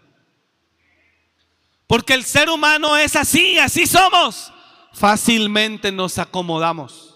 [1.86, 4.53] Porque el ser humano es así, así somos.
[4.93, 7.11] Fácilmente nos acomodamos.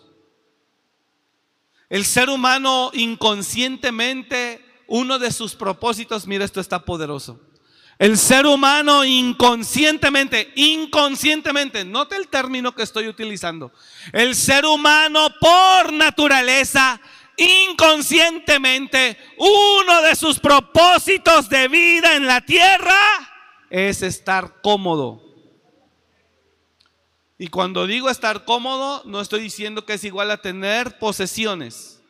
[1.89, 7.41] El ser humano inconscientemente, uno de sus propósitos, mira, esto está poderoso.
[7.99, 13.73] El ser humano inconscientemente, inconscientemente, note el término que estoy utilizando.
[14.13, 17.01] El ser humano por naturaleza,
[17.37, 23.01] inconscientemente, uno de sus propósitos de vida en la tierra
[23.71, 25.26] es estar cómodo.
[27.39, 32.01] Y cuando digo estar cómodo, no estoy diciendo que es igual a tener posesiones.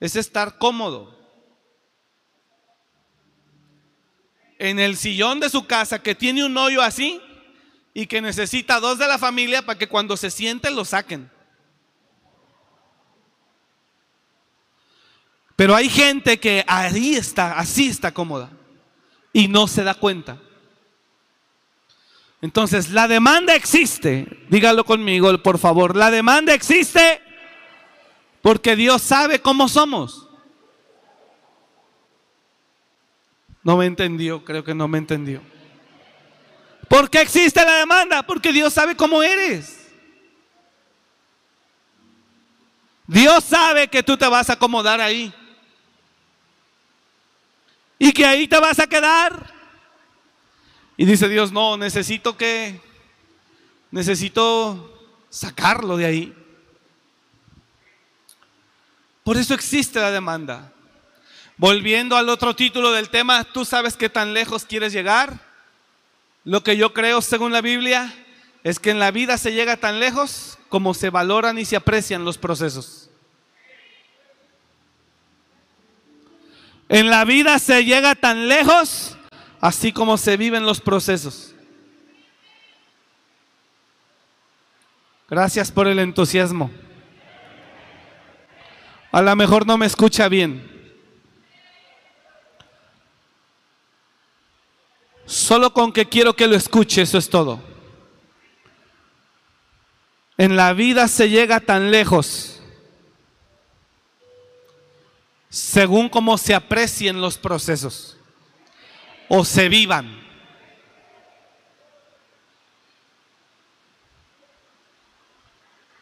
[0.00, 1.16] Es estar cómodo.
[4.58, 7.20] En el sillón de su casa que tiene un hoyo así
[7.94, 11.30] y que necesita dos de la familia para que cuando se sienten lo saquen.
[15.54, 18.50] Pero hay gente que ahí está, así está cómoda
[19.32, 20.41] y no se da cuenta.
[22.42, 24.26] Entonces, la demanda existe.
[24.50, 25.96] Dígalo conmigo, por favor.
[25.96, 27.22] La demanda existe
[28.42, 30.28] porque Dios sabe cómo somos.
[33.62, 35.40] No me entendió, creo que no me entendió.
[36.88, 38.24] ¿Por qué existe la demanda?
[38.24, 39.88] Porque Dios sabe cómo eres.
[43.06, 45.32] Dios sabe que tú te vas a acomodar ahí.
[48.00, 49.51] Y que ahí te vas a quedar.
[50.96, 52.80] Y dice Dios, no, necesito que,
[53.90, 56.34] necesito sacarlo de ahí.
[59.24, 60.72] Por eso existe la demanda.
[61.56, 65.40] Volviendo al otro título del tema, ¿tú sabes qué tan lejos quieres llegar?
[66.44, 68.12] Lo que yo creo, según la Biblia,
[68.64, 72.24] es que en la vida se llega tan lejos como se valoran y se aprecian
[72.24, 73.10] los procesos.
[76.88, 79.16] En la vida se llega tan lejos
[79.62, 81.54] así como se viven los procesos.
[85.30, 86.70] Gracias por el entusiasmo.
[89.12, 90.68] A lo mejor no me escucha bien.
[95.24, 97.62] Solo con que quiero que lo escuche, eso es todo.
[100.36, 102.60] En la vida se llega tan lejos
[105.48, 108.16] según cómo se aprecien los procesos
[109.34, 110.14] o se vivan.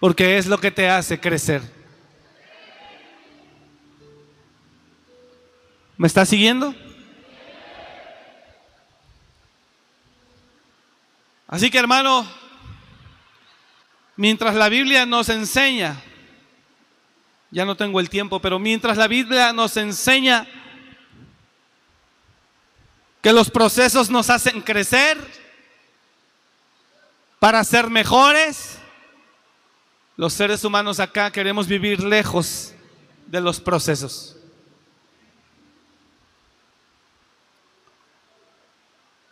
[0.00, 1.62] Porque es lo que te hace crecer.
[5.96, 6.74] ¿Me está siguiendo?
[11.46, 12.26] Así que hermano,
[14.16, 16.02] mientras la Biblia nos enseña,
[17.52, 20.48] ya no tengo el tiempo, pero mientras la Biblia nos enseña
[23.22, 25.18] que los procesos nos hacen crecer
[27.38, 28.78] para ser mejores.
[30.16, 32.74] Los seres humanos acá queremos vivir lejos
[33.26, 34.36] de los procesos.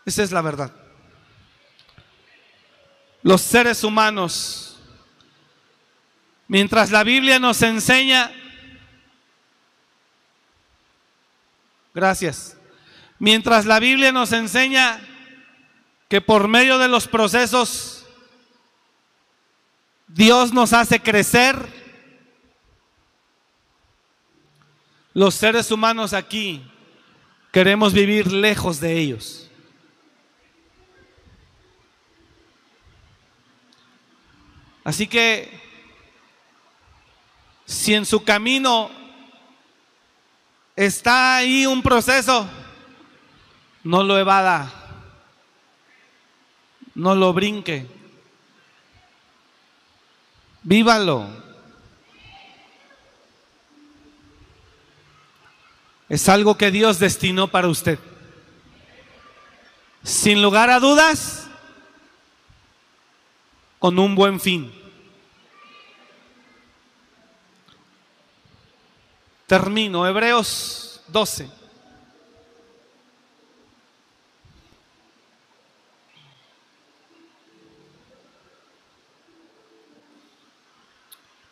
[0.05, 0.73] Esa es la verdad.
[3.23, 4.79] Los seres humanos,
[6.47, 8.33] mientras la Biblia nos enseña,
[11.93, 12.58] gracias,
[13.19, 15.01] Mientras la Biblia nos enseña
[16.09, 18.07] que por medio de los procesos
[20.07, 21.57] Dios nos hace crecer,
[25.13, 26.63] los seres humanos aquí
[27.53, 29.51] queremos vivir lejos de ellos.
[34.85, 35.61] Así que
[37.67, 38.91] si en su camino
[40.75, 42.49] está ahí un proceso,
[43.85, 44.73] no lo evada,
[46.95, 47.87] no lo brinque,
[50.63, 51.49] vívalo.
[56.09, 57.99] Es algo que Dios destinó para usted.
[60.03, 61.49] Sin lugar a dudas,
[63.79, 64.73] con un buen fin.
[69.47, 71.58] Termino, Hebreos 12.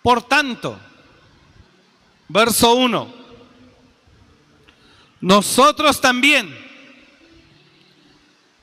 [0.06, 0.78] Por tanto,
[2.28, 3.12] verso 1,
[5.20, 6.56] nosotros también,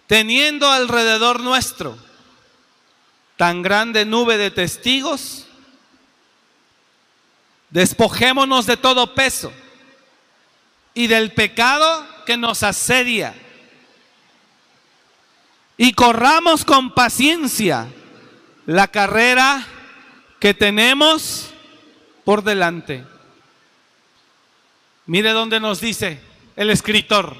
[0.07, 1.97] teniendo alrededor nuestro
[3.35, 5.45] tan grande nube de testigos,
[7.71, 9.51] despojémonos de todo peso
[10.93, 13.35] y del pecado que nos asedia.
[15.75, 17.89] Y corramos con paciencia
[18.65, 19.67] la carrera
[20.43, 21.51] que tenemos
[22.25, 23.05] por delante.
[25.05, 26.19] Mire dónde nos dice
[26.57, 27.33] el escritor.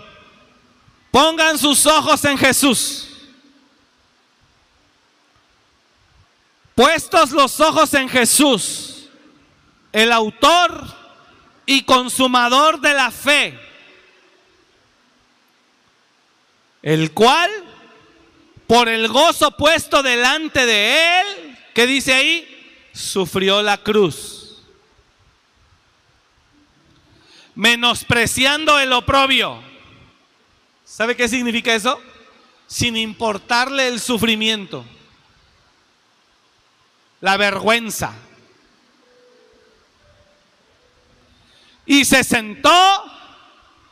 [1.12, 3.10] Pongan sus ojos en Jesús.
[6.76, 9.10] Puestos los ojos en Jesús,
[9.92, 10.86] el autor
[11.66, 13.60] y consumador de la fe,
[16.82, 17.52] el cual,
[18.66, 22.53] por el gozo puesto delante de él, ¿qué dice ahí?
[22.94, 24.62] Sufrió la cruz,
[27.56, 29.62] menospreciando el oprobio.
[30.86, 32.00] ¿Sabe qué significa eso?
[32.68, 34.86] Sin importarle el sufrimiento
[37.24, 38.14] la vergüenza.
[41.86, 42.70] Y se sentó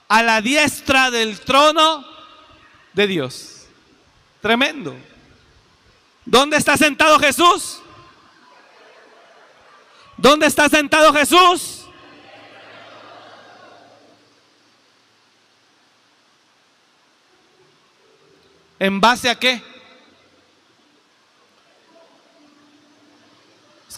[0.10, 2.06] a la diestra del trono
[2.92, 3.68] de Dios.
[4.42, 4.94] Tremendo.
[6.26, 7.81] ¿Dónde está sentado Jesús?
[10.22, 11.86] ¿Dónde está sentado Jesús?
[18.80, 19.62] ¿En base a qué?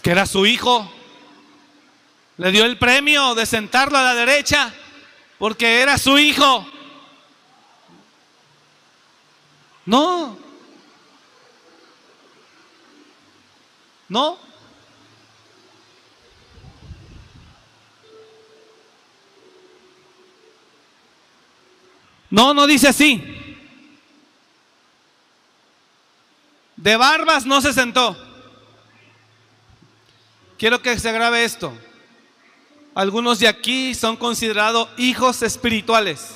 [0.04, 0.86] que era su hijo.
[2.36, 4.70] Le dio el premio de sentarlo a la derecha
[5.38, 6.66] porque era su hijo.
[9.86, 10.36] No.
[14.10, 14.38] No.
[22.34, 23.22] No, no dice así.
[26.74, 28.16] De barbas no se sentó.
[30.58, 31.72] Quiero que se grabe esto.
[32.92, 36.30] Algunos de aquí son considerados hijos espirituales.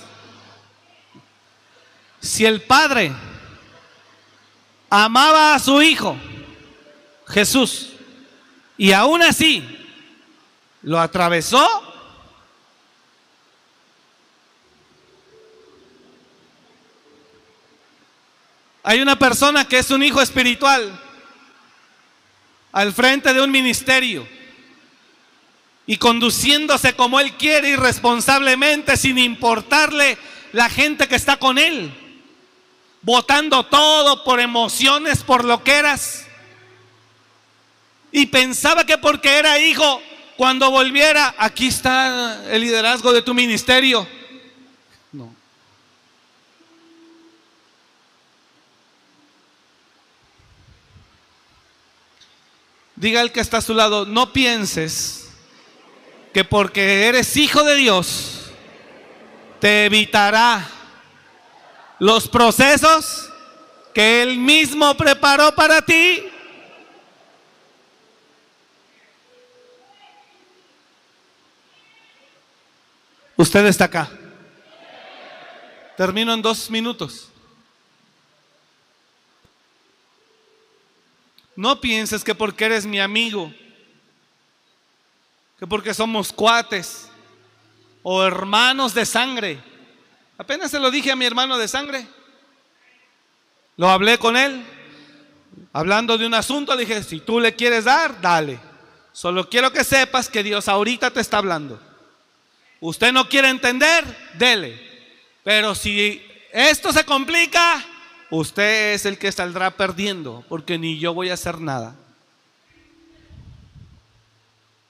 [2.20, 3.12] Si el Padre
[4.88, 6.16] amaba a su Hijo,
[7.26, 7.94] Jesús,
[8.76, 9.64] y aún así
[10.80, 11.87] lo atravesó,
[18.88, 20.98] hay una persona que es un hijo espiritual
[22.72, 24.26] al frente de un ministerio
[25.86, 30.16] y conduciéndose como Él quiere irresponsablemente sin importarle
[30.52, 31.92] la gente que está con Él,
[33.02, 36.26] votando todo por emociones, por lo que eras.
[38.10, 40.00] Y pensaba que porque era hijo,
[40.38, 44.08] cuando volviera, aquí está el liderazgo de tu ministerio.
[52.98, 55.28] Diga el que está a su lado, no pienses
[56.34, 58.50] que porque eres hijo de Dios,
[59.60, 60.68] te evitará
[62.00, 63.30] los procesos
[63.94, 66.24] que Él mismo preparó para ti.
[73.36, 74.10] Usted está acá.
[75.96, 77.27] Termino en dos minutos.
[81.58, 83.52] No pienses que porque eres mi amigo,
[85.58, 87.08] que porque somos cuates
[88.04, 89.58] o hermanos de sangre.
[90.38, 92.06] Apenas se lo dije a mi hermano de sangre.
[93.76, 94.64] Lo hablé con él.
[95.72, 98.60] Hablando de un asunto, le dije, si tú le quieres dar, dale.
[99.10, 101.82] Solo quiero que sepas que Dios ahorita te está hablando.
[102.78, 104.04] Usted no quiere entender,
[104.34, 104.80] dele.
[105.42, 107.84] Pero si esto se complica,
[108.30, 111.96] usted es el que saldrá perdiendo, porque ni yo voy a hacer nada.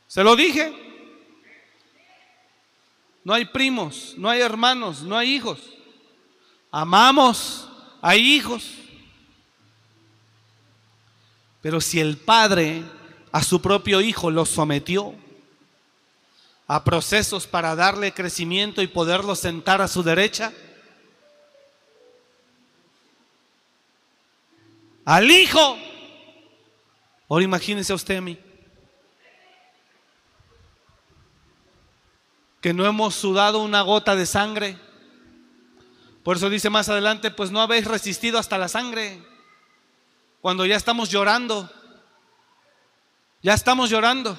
[0.08, 0.72] Se lo dije.
[3.24, 5.58] No hay primos, no hay hermanos, no hay hijos.
[6.70, 7.68] Amamos,
[8.00, 8.70] hay hijos.
[11.60, 12.82] Pero si el padre
[13.30, 15.14] a su propio hijo lo sometió
[16.66, 20.52] a procesos para darle crecimiento y poderlo sentar a su derecha,
[25.08, 25.78] al Hijo.
[27.30, 28.38] Ahora imagínese a usted a mí.
[32.60, 34.76] Que no hemos sudado una gota de sangre.
[36.22, 39.22] Por eso dice más adelante, pues no habéis resistido hasta la sangre.
[40.42, 41.70] Cuando ya estamos llorando.
[43.42, 44.38] Ya estamos llorando.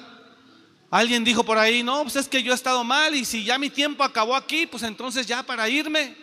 [0.88, 3.58] Alguien dijo por ahí, no, pues es que yo he estado mal y si ya
[3.58, 6.16] mi tiempo acabó aquí, pues entonces ya para irme.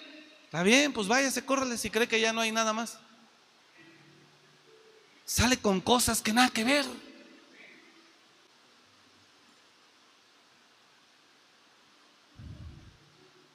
[0.45, 2.97] Está bien, pues váyase, córrele si cree que ya no hay nada más
[5.27, 6.85] sale con cosas que nada que ver.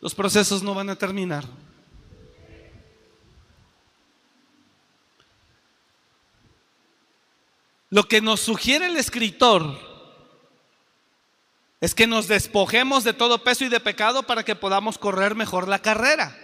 [0.02, 1.46] los procesos no van a terminar.
[7.88, 9.78] Lo que nos sugiere el escritor
[11.80, 15.68] es que nos despojemos de todo peso y de pecado para que podamos correr mejor
[15.68, 16.36] la carrera.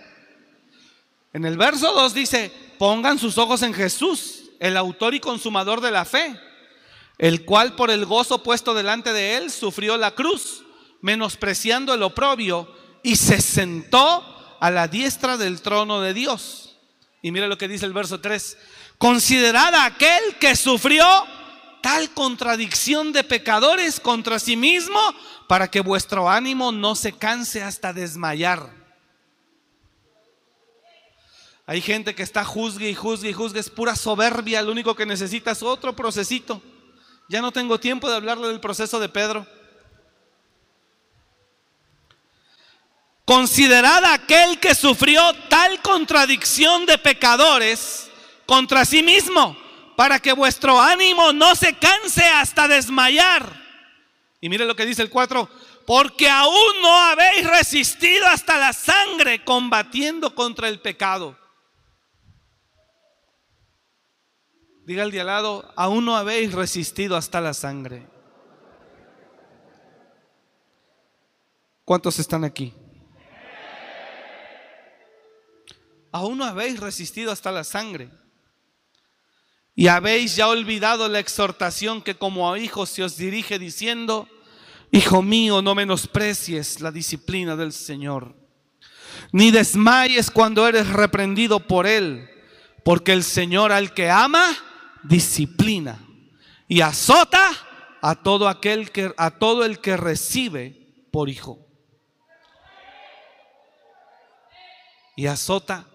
[1.32, 5.90] En el verso 2 dice, pongan sus ojos en Jesús, el autor y consumador de
[5.90, 6.38] la fe,
[7.18, 10.64] el cual por el gozo puesto delante de él sufrió la cruz,
[11.00, 12.72] menospreciando el oprobio,
[13.02, 16.76] y se sentó a la diestra del trono de Dios.
[17.22, 18.58] Y mira lo que dice el verso 3.
[18.98, 21.04] Considerad a aquel que sufrió
[21.82, 25.00] tal contradicción de pecadores contra sí mismo
[25.46, 28.77] para que vuestro ánimo no se canse hasta desmayar.
[31.68, 35.04] Hay gente que está juzgue y juzgue y juzgue, es pura soberbia, lo único que
[35.04, 36.62] necesita es otro procesito.
[37.28, 39.46] Ya no tengo tiempo de hablarle del proceso de Pedro.
[43.26, 45.20] Considerad aquel que sufrió
[45.50, 48.10] tal contradicción de pecadores
[48.46, 49.54] contra sí mismo,
[49.94, 53.62] para que vuestro ánimo no se canse hasta desmayar.
[54.40, 55.46] Y mire lo que dice el 4,
[55.86, 61.37] porque aún no habéis resistido hasta la sangre combatiendo contra el pecado.
[64.88, 68.06] Diga al de al lado, aún no habéis resistido hasta la sangre.
[71.84, 72.72] ¿Cuántos están aquí?
[76.10, 78.08] Aún no habéis resistido hasta la sangre.
[79.74, 84.26] Y habéis ya olvidado la exhortación que como a hijos se os dirige diciendo,
[84.90, 88.34] Hijo mío, no menosprecies la disciplina del Señor,
[89.32, 92.30] ni desmayes cuando eres reprendido por Él,
[92.84, 94.56] porque el Señor al que ama,
[95.08, 95.98] disciplina
[96.68, 97.50] y azota
[98.00, 101.58] a todo aquel que a todo el que recibe por hijo.
[105.16, 105.88] Y azota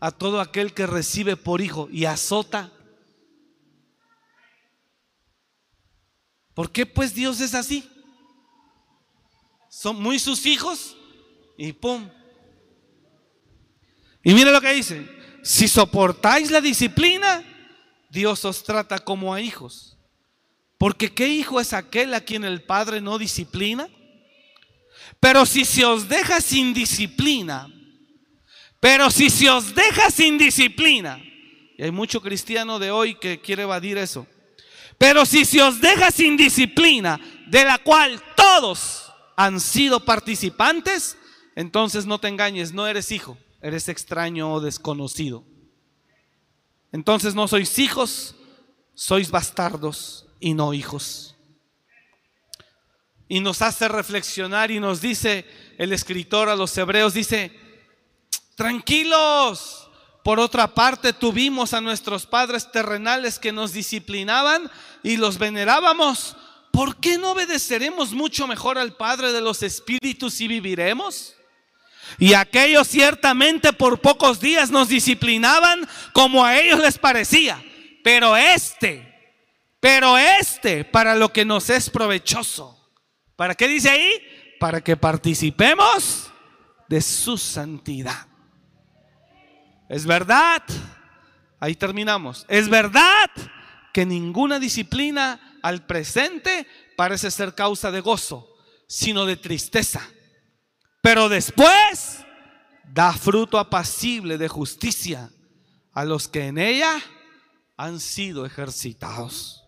[0.00, 2.72] a todo aquel que recibe por hijo y azota.
[6.54, 7.88] ¿Por qué pues Dios es así?
[9.68, 10.96] Son muy sus hijos
[11.56, 12.08] y pum.
[14.22, 15.08] Y mire lo que dice,
[15.42, 17.44] si soportáis la disciplina,
[18.10, 19.96] Dios os trata como a hijos.
[20.78, 23.88] Porque ¿qué hijo es aquel a quien el Padre no disciplina?
[25.20, 27.68] Pero si se os deja sin disciplina,
[28.80, 31.20] pero si se os deja sin disciplina,
[31.76, 34.26] y hay mucho cristiano de hoy que quiere evadir eso,
[34.98, 41.16] pero si se os deja sin disciplina, de la cual todos han sido participantes,
[41.56, 45.44] entonces no te engañes, no eres hijo, eres extraño o desconocido.
[46.92, 48.34] Entonces no sois hijos,
[48.94, 51.36] sois bastardos y no hijos.
[53.28, 55.44] Y nos hace reflexionar y nos dice
[55.76, 57.52] el escritor a los hebreos, dice,
[58.56, 59.84] tranquilos.
[60.24, 64.70] Por otra parte, tuvimos a nuestros padres terrenales que nos disciplinaban
[65.02, 66.36] y los venerábamos.
[66.70, 71.34] ¿Por qué no obedeceremos mucho mejor al Padre de los Espíritus y viviremos?
[72.18, 77.62] Y aquellos ciertamente por pocos días nos disciplinaban como a ellos les parecía.
[78.02, 79.14] Pero este,
[79.80, 82.76] pero este para lo que nos es provechoso.
[83.36, 84.10] ¿Para qué dice ahí?
[84.58, 86.32] Para que participemos
[86.88, 88.26] de su santidad.
[89.88, 90.62] Es verdad,
[91.60, 92.46] ahí terminamos.
[92.48, 93.30] Es verdad
[93.92, 96.66] que ninguna disciplina al presente
[96.96, 98.48] parece ser causa de gozo,
[98.86, 100.08] sino de tristeza
[101.08, 102.22] pero después
[102.84, 105.30] da fruto apacible de justicia
[105.94, 107.02] a los que en ella
[107.78, 109.64] han sido ejercitados.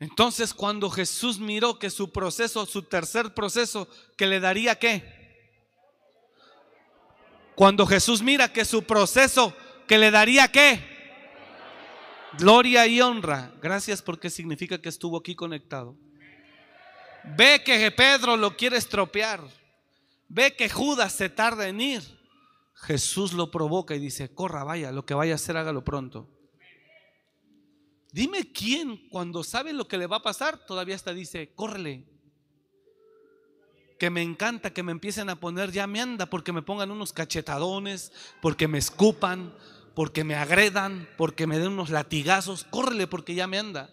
[0.00, 3.86] Entonces cuando Jesús miró que su proceso, su tercer proceso,
[4.16, 5.52] que le daría qué?
[7.56, 9.54] Cuando Jesús mira que su proceso,
[9.86, 10.80] que le daría qué?
[12.38, 13.52] Gloria y honra.
[13.60, 15.94] Gracias porque significa que estuvo aquí conectado.
[17.36, 19.40] Ve que Pedro lo quiere estropear.
[20.28, 22.02] Ve que Judas se tarda en ir.
[22.74, 26.28] Jesús lo provoca y dice, corra, vaya, lo que vaya a hacer, hágalo pronto.
[28.12, 32.04] Dime quién cuando sabe lo que le va a pasar, todavía hasta dice, córrele.
[33.98, 37.12] Que me encanta que me empiecen a poner, ya me anda, porque me pongan unos
[37.12, 38.12] cachetadones,
[38.42, 39.54] porque me escupan,
[39.94, 43.90] porque me agredan, porque me den unos latigazos, córrele porque ya me anda.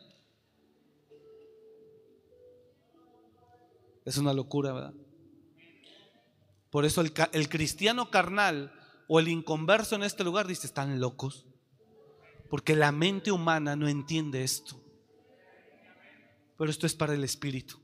[4.05, 4.93] Es una locura, ¿verdad?
[6.69, 8.73] Por eso el, el, cristiano carnal
[9.07, 11.45] o el inconverso en este lugar dice, están locos.
[12.49, 14.81] Porque la mente humana no entiende esto.
[16.57, 17.79] Pero esto es para el espíritu.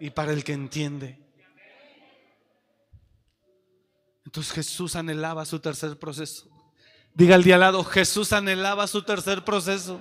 [0.00, 1.22] y para el que entiende.
[4.24, 6.48] Entonces Jesús anhelaba su tercer proceso.
[7.14, 10.00] Diga al día al lado, Jesús anhelaba su tercer proceso.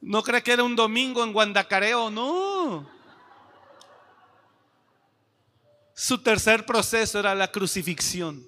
[0.00, 2.88] No cree que era un domingo en Guandacareo, no.
[5.94, 8.46] Su tercer proceso era la crucifixión.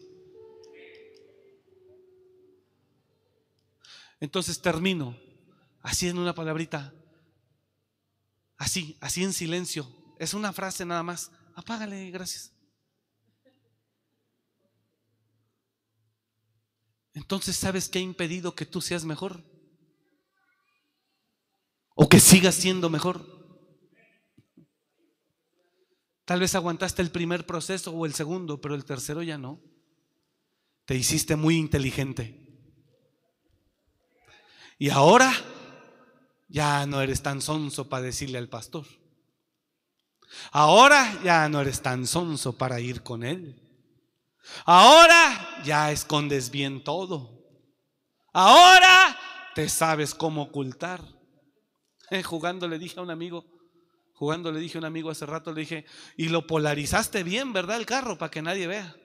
[4.20, 5.18] Entonces termino
[5.82, 6.94] así en una palabrita,
[8.56, 9.89] así, así en silencio.
[10.18, 11.32] Es una frase nada más.
[11.56, 12.52] Apágale, gracias.
[17.14, 19.49] Entonces, ¿sabes qué ha impedido que tú seas mejor?
[22.02, 23.27] O que sigas siendo mejor.
[26.24, 29.60] Tal vez aguantaste el primer proceso o el segundo, pero el tercero ya no.
[30.86, 32.59] Te hiciste muy inteligente.
[34.78, 35.31] Y ahora
[36.48, 38.86] ya no eres tan sonso para decirle al pastor.
[40.52, 43.60] Ahora ya no eres tan sonso para ir con él.
[44.64, 47.44] Ahora ya escondes bien todo.
[48.32, 49.18] Ahora
[49.55, 51.20] te sabes cómo ocultar.
[52.24, 53.45] Jugando le dije a un amigo,
[54.15, 55.85] jugando le dije a un amigo hace rato, le dije,
[56.16, 57.77] y lo polarizaste bien, ¿verdad?
[57.77, 58.97] El carro para que nadie vea.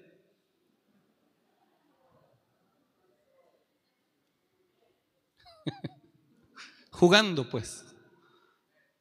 [6.91, 7.83] jugando pues.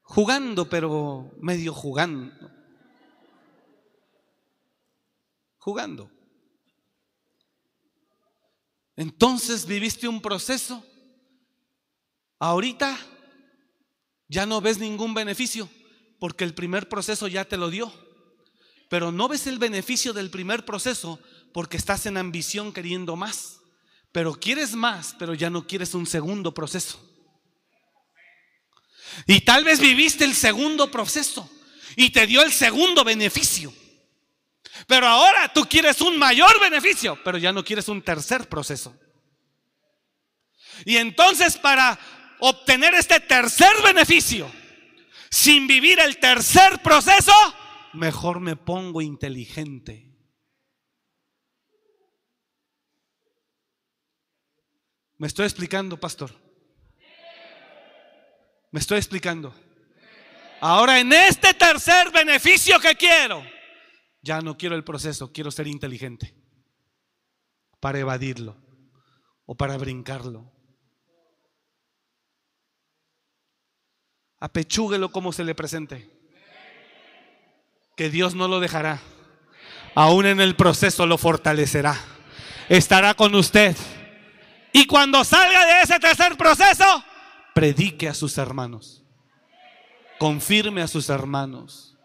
[0.02, 2.32] Jugando, pero medio jugando.
[5.58, 6.10] Jugando.
[8.96, 10.84] Entonces viviste un proceso.
[12.38, 12.96] Ahorita
[14.34, 15.70] ya no ves ningún beneficio
[16.18, 17.92] porque el primer proceso ya te lo dio.
[18.90, 21.20] Pero no ves el beneficio del primer proceso
[21.52, 23.60] porque estás en ambición queriendo más.
[24.10, 27.00] Pero quieres más, pero ya no quieres un segundo proceso.
[29.26, 31.48] Y tal vez viviste el segundo proceso
[31.94, 33.72] y te dio el segundo beneficio.
[34.88, 38.96] Pero ahora tú quieres un mayor beneficio, pero ya no quieres un tercer proceso.
[40.84, 42.00] Y entonces para
[42.46, 44.50] obtener este tercer beneficio,
[45.30, 47.32] sin vivir el tercer proceso,
[47.94, 50.14] mejor me pongo inteligente.
[55.16, 56.34] ¿Me estoy explicando, pastor?
[58.72, 59.54] ¿Me estoy explicando?
[60.60, 63.42] Ahora en este tercer beneficio que quiero,
[64.20, 66.34] ya no quiero el proceso, quiero ser inteligente
[67.80, 68.56] para evadirlo
[69.46, 70.53] o para brincarlo.
[74.44, 76.06] Apechúguelo como se le presente.
[77.96, 79.00] Que Dios no lo dejará.
[79.94, 81.98] Aún en el proceso lo fortalecerá.
[82.68, 83.74] Estará con usted.
[84.70, 86.84] Y cuando salga de ese tercer proceso,
[87.54, 89.02] predique a sus hermanos.
[90.18, 91.96] Confirme a sus hermanos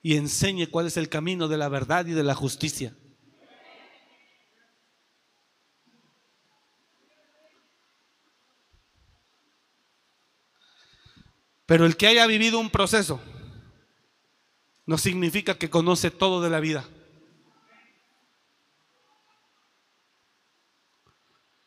[0.00, 2.96] y enseñe cuál es el camino de la verdad y de la justicia.
[11.68, 13.20] Pero el que haya vivido un proceso
[14.86, 16.88] no significa que conoce todo de la vida.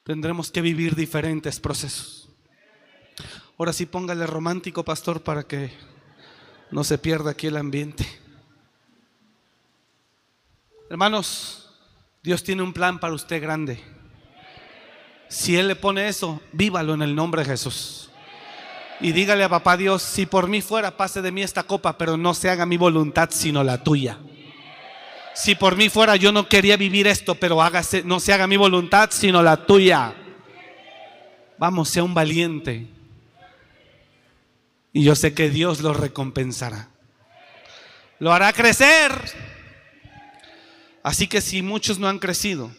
[0.03, 2.29] Tendremos que vivir diferentes procesos.
[3.59, 5.71] Ahora sí póngale romántico, pastor, para que
[6.71, 8.07] no se pierda aquí el ambiente.
[10.89, 11.79] Hermanos,
[12.23, 13.79] Dios tiene un plan para usted grande.
[15.29, 18.10] Si Él le pone eso, vívalo en el nombre de Jesús.
[19.01, 22.17] Y dígale a papá Dios, si por mí fuera, pase de mí esta copa, pero
[22.17, 24.19] no se haga mi voluntad, sino la tuya.
[25.33, 28.57] Si por mí fuera, yo no quería vivir esto, pero hágase, no se haga mi
[28.57, 30.13] voluntad, sino la tuya.
[31.57, 32.87] Vamos, sea un valiente.
[34.93, 36.89] Y yo sé que Dios lo recompensará.
[38.19, 39.11] Lo hará crecer
[41.03, 42.71] Así que si muchos no han crecido,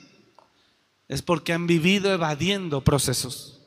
[1.08, 3.61] es porque han vivido evadiendo procesos.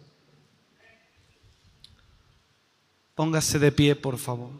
[3.15, 4.51] Póngase de pie, por favor.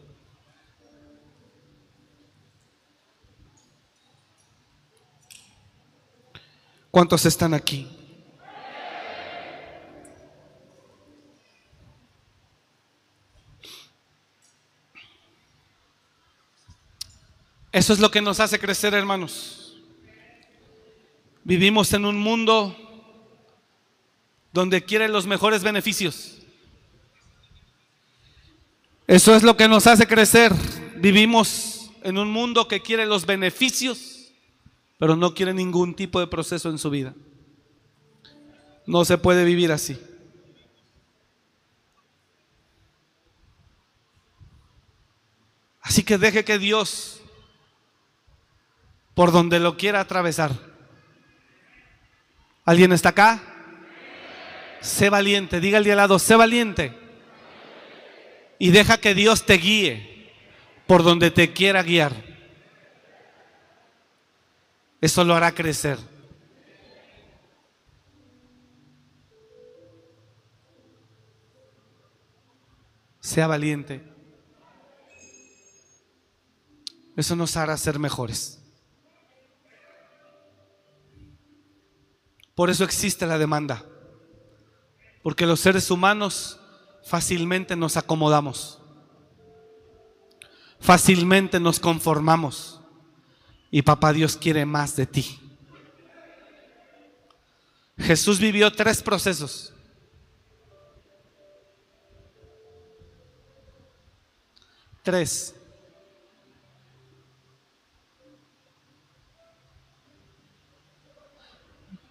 [6.90, 7.86] ¿Cuántos están aquí?
[17.70, 19.76] Eso es lo que nos hace crecer, hermanos.
[21.44, 22.74] Vivimos en un mundo
[24.50, 26.45] donde quieren los mejores beneficios.
[29.06, 30.52] Eso es lo que nos hace crecer.
[30.96, 34.32] Vivimos en un mundo que quiere los beneficios,
[34.98, 37.14] pero no quiere ningún tipo de proceso en su vida.
[38.84, 39.98] No se puede vivir así.
[45.80, 47.20] Así que deje que Dios,
[49.14, 50.50] por donde lo quiera atravesar,
[52.64, 53.40] ¿alguien está acá?
[54.80, 57.05] Sé valiente, diga al de al lado, sé valiente.
[58.58, 60.32] Y deja que Dios te guíe
[60.86, 62.12] por donde te quiera guiar.
[65.00, 65.98] Eso lo hará crecer.
[73.20, 74.02] Sea valiente.
[77.16, 78.62] Eso nos hará ser mejores.
[82.54, 83.84] Por eso existe la demanda.
[85.22, 86.60] Porque los seres humanos
[87.06, 88.80] fácilmente nos acomodamos.
[90.80, 92.80] Fácilmente nos conformamos.
[93.70, 95.40] Y papá Dios quiere más de ti.
[97.98, 99.72] Jesús vivió tres procesos.
[105.02, 105.54] Tres.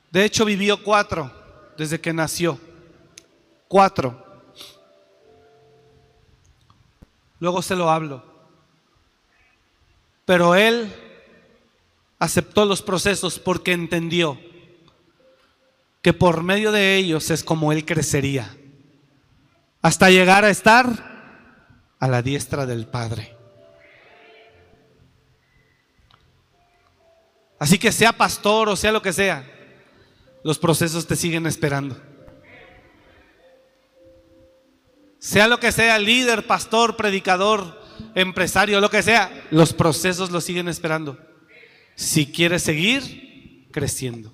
[0.09, 1.29] De hecho, vivió cuatro
[1.77, 2.57] desde que nació.
[3.67, 4.24] Cuatro.
[7.39, 8.23] Luego se lo hablo.
[10.25, 10.93] Pero él
[12.19, 14.39] aceptó los procesos porque entendió
[16.01, 18.55] que por medio de ellos es como él crecería.
[19.81, 23.35] Hasta llegar a estar a la diestra del Padre.
[27.59, 29.47] Así que sea pastor o sea lo que sea,
[30.43, 31.99] los procesos te siguen esperando.
[35.25, 37.81] Sea lo que sea, líder, pastor, predicador,
[38.13, 41.17] empresario, lo que sea, los procesos lo siguen esperando.
[41.95, 44.31] Si quieres seguir creciendo.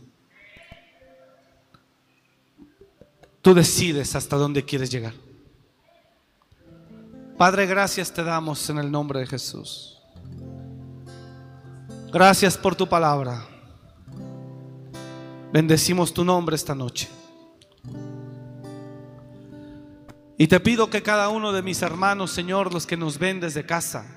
[3.42, 5.14] Tú decides hasta dónde quieres llegar.
[7.38, 9.98] Padre, gracias te damos en el nombre de Jesús.
[12.12, 13.48] Gracias por tu palabra.
[15.54, 17.08] Bendecimos tu nombre esta noche.
[20.42, 23.64] Y te pido que cada uno de mis hermanos, Señor, los que nos ven desde
[23.64, 24.08] casa,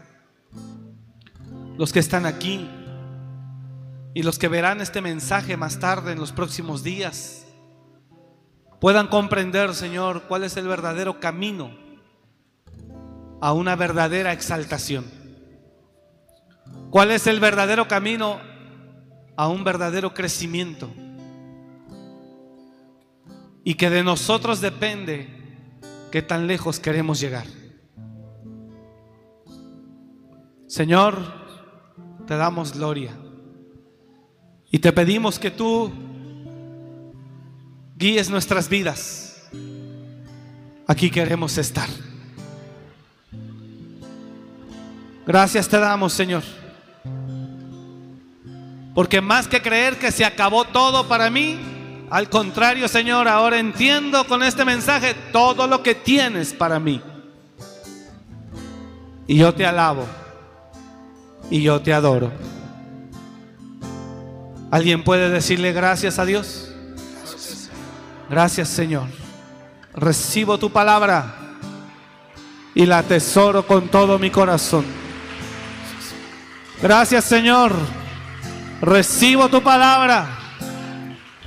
[1.77, 2.67] los que están aquí
[4.15, 7.47] y los que verán este mensaje más tarde en los próximos días,
[8.81, 11.77] puedan comprender, Señor, cuál es el verdadero camino
[13.43, 15.05] a una verdadera exaltación.
[16.89, 18.41] ¿Cuál es el verdadero camino
[19.37, 20.91] a un verdadero crecimiento?
[23.63, 25.34] Y que de nosotros depende
[26.15, 27.45] qué tan lejos queremos llegar.
[30.69, 31.17] Señor,
[32.25, 33.11] te damos gloria
[34.71, 35.91] y te pedimos que tú
[37.97, 39.51] guíes nuestras vidas.
[40.87, 41.89] Aquí queremos estar.
[45.27, 46.45] Gracias te damos, Señor.
[48.95, 51.59] Porque más que creer que se acabó todo para mí,
[52.15, 57.03] al contrario, Señor, ahora entiendo con este mensaje todo lo que tienes para mí.
[59.27, 60.07] Y yo te alabo.
[61.51, 62.31] Y yo te adoro.
[64.71, 66.73] ¿Alguien puede decirle gracias a Dios?
[68.31, 69.09] Gracias, Señor.
[69.93, 71.35] Recibo tu palabra
[72.77, 74.85] y la atesoro con todo mi corazón.
[76.81, 77.73] Gracias, Señor.
[78.81, 80.43] Recibo tu palabra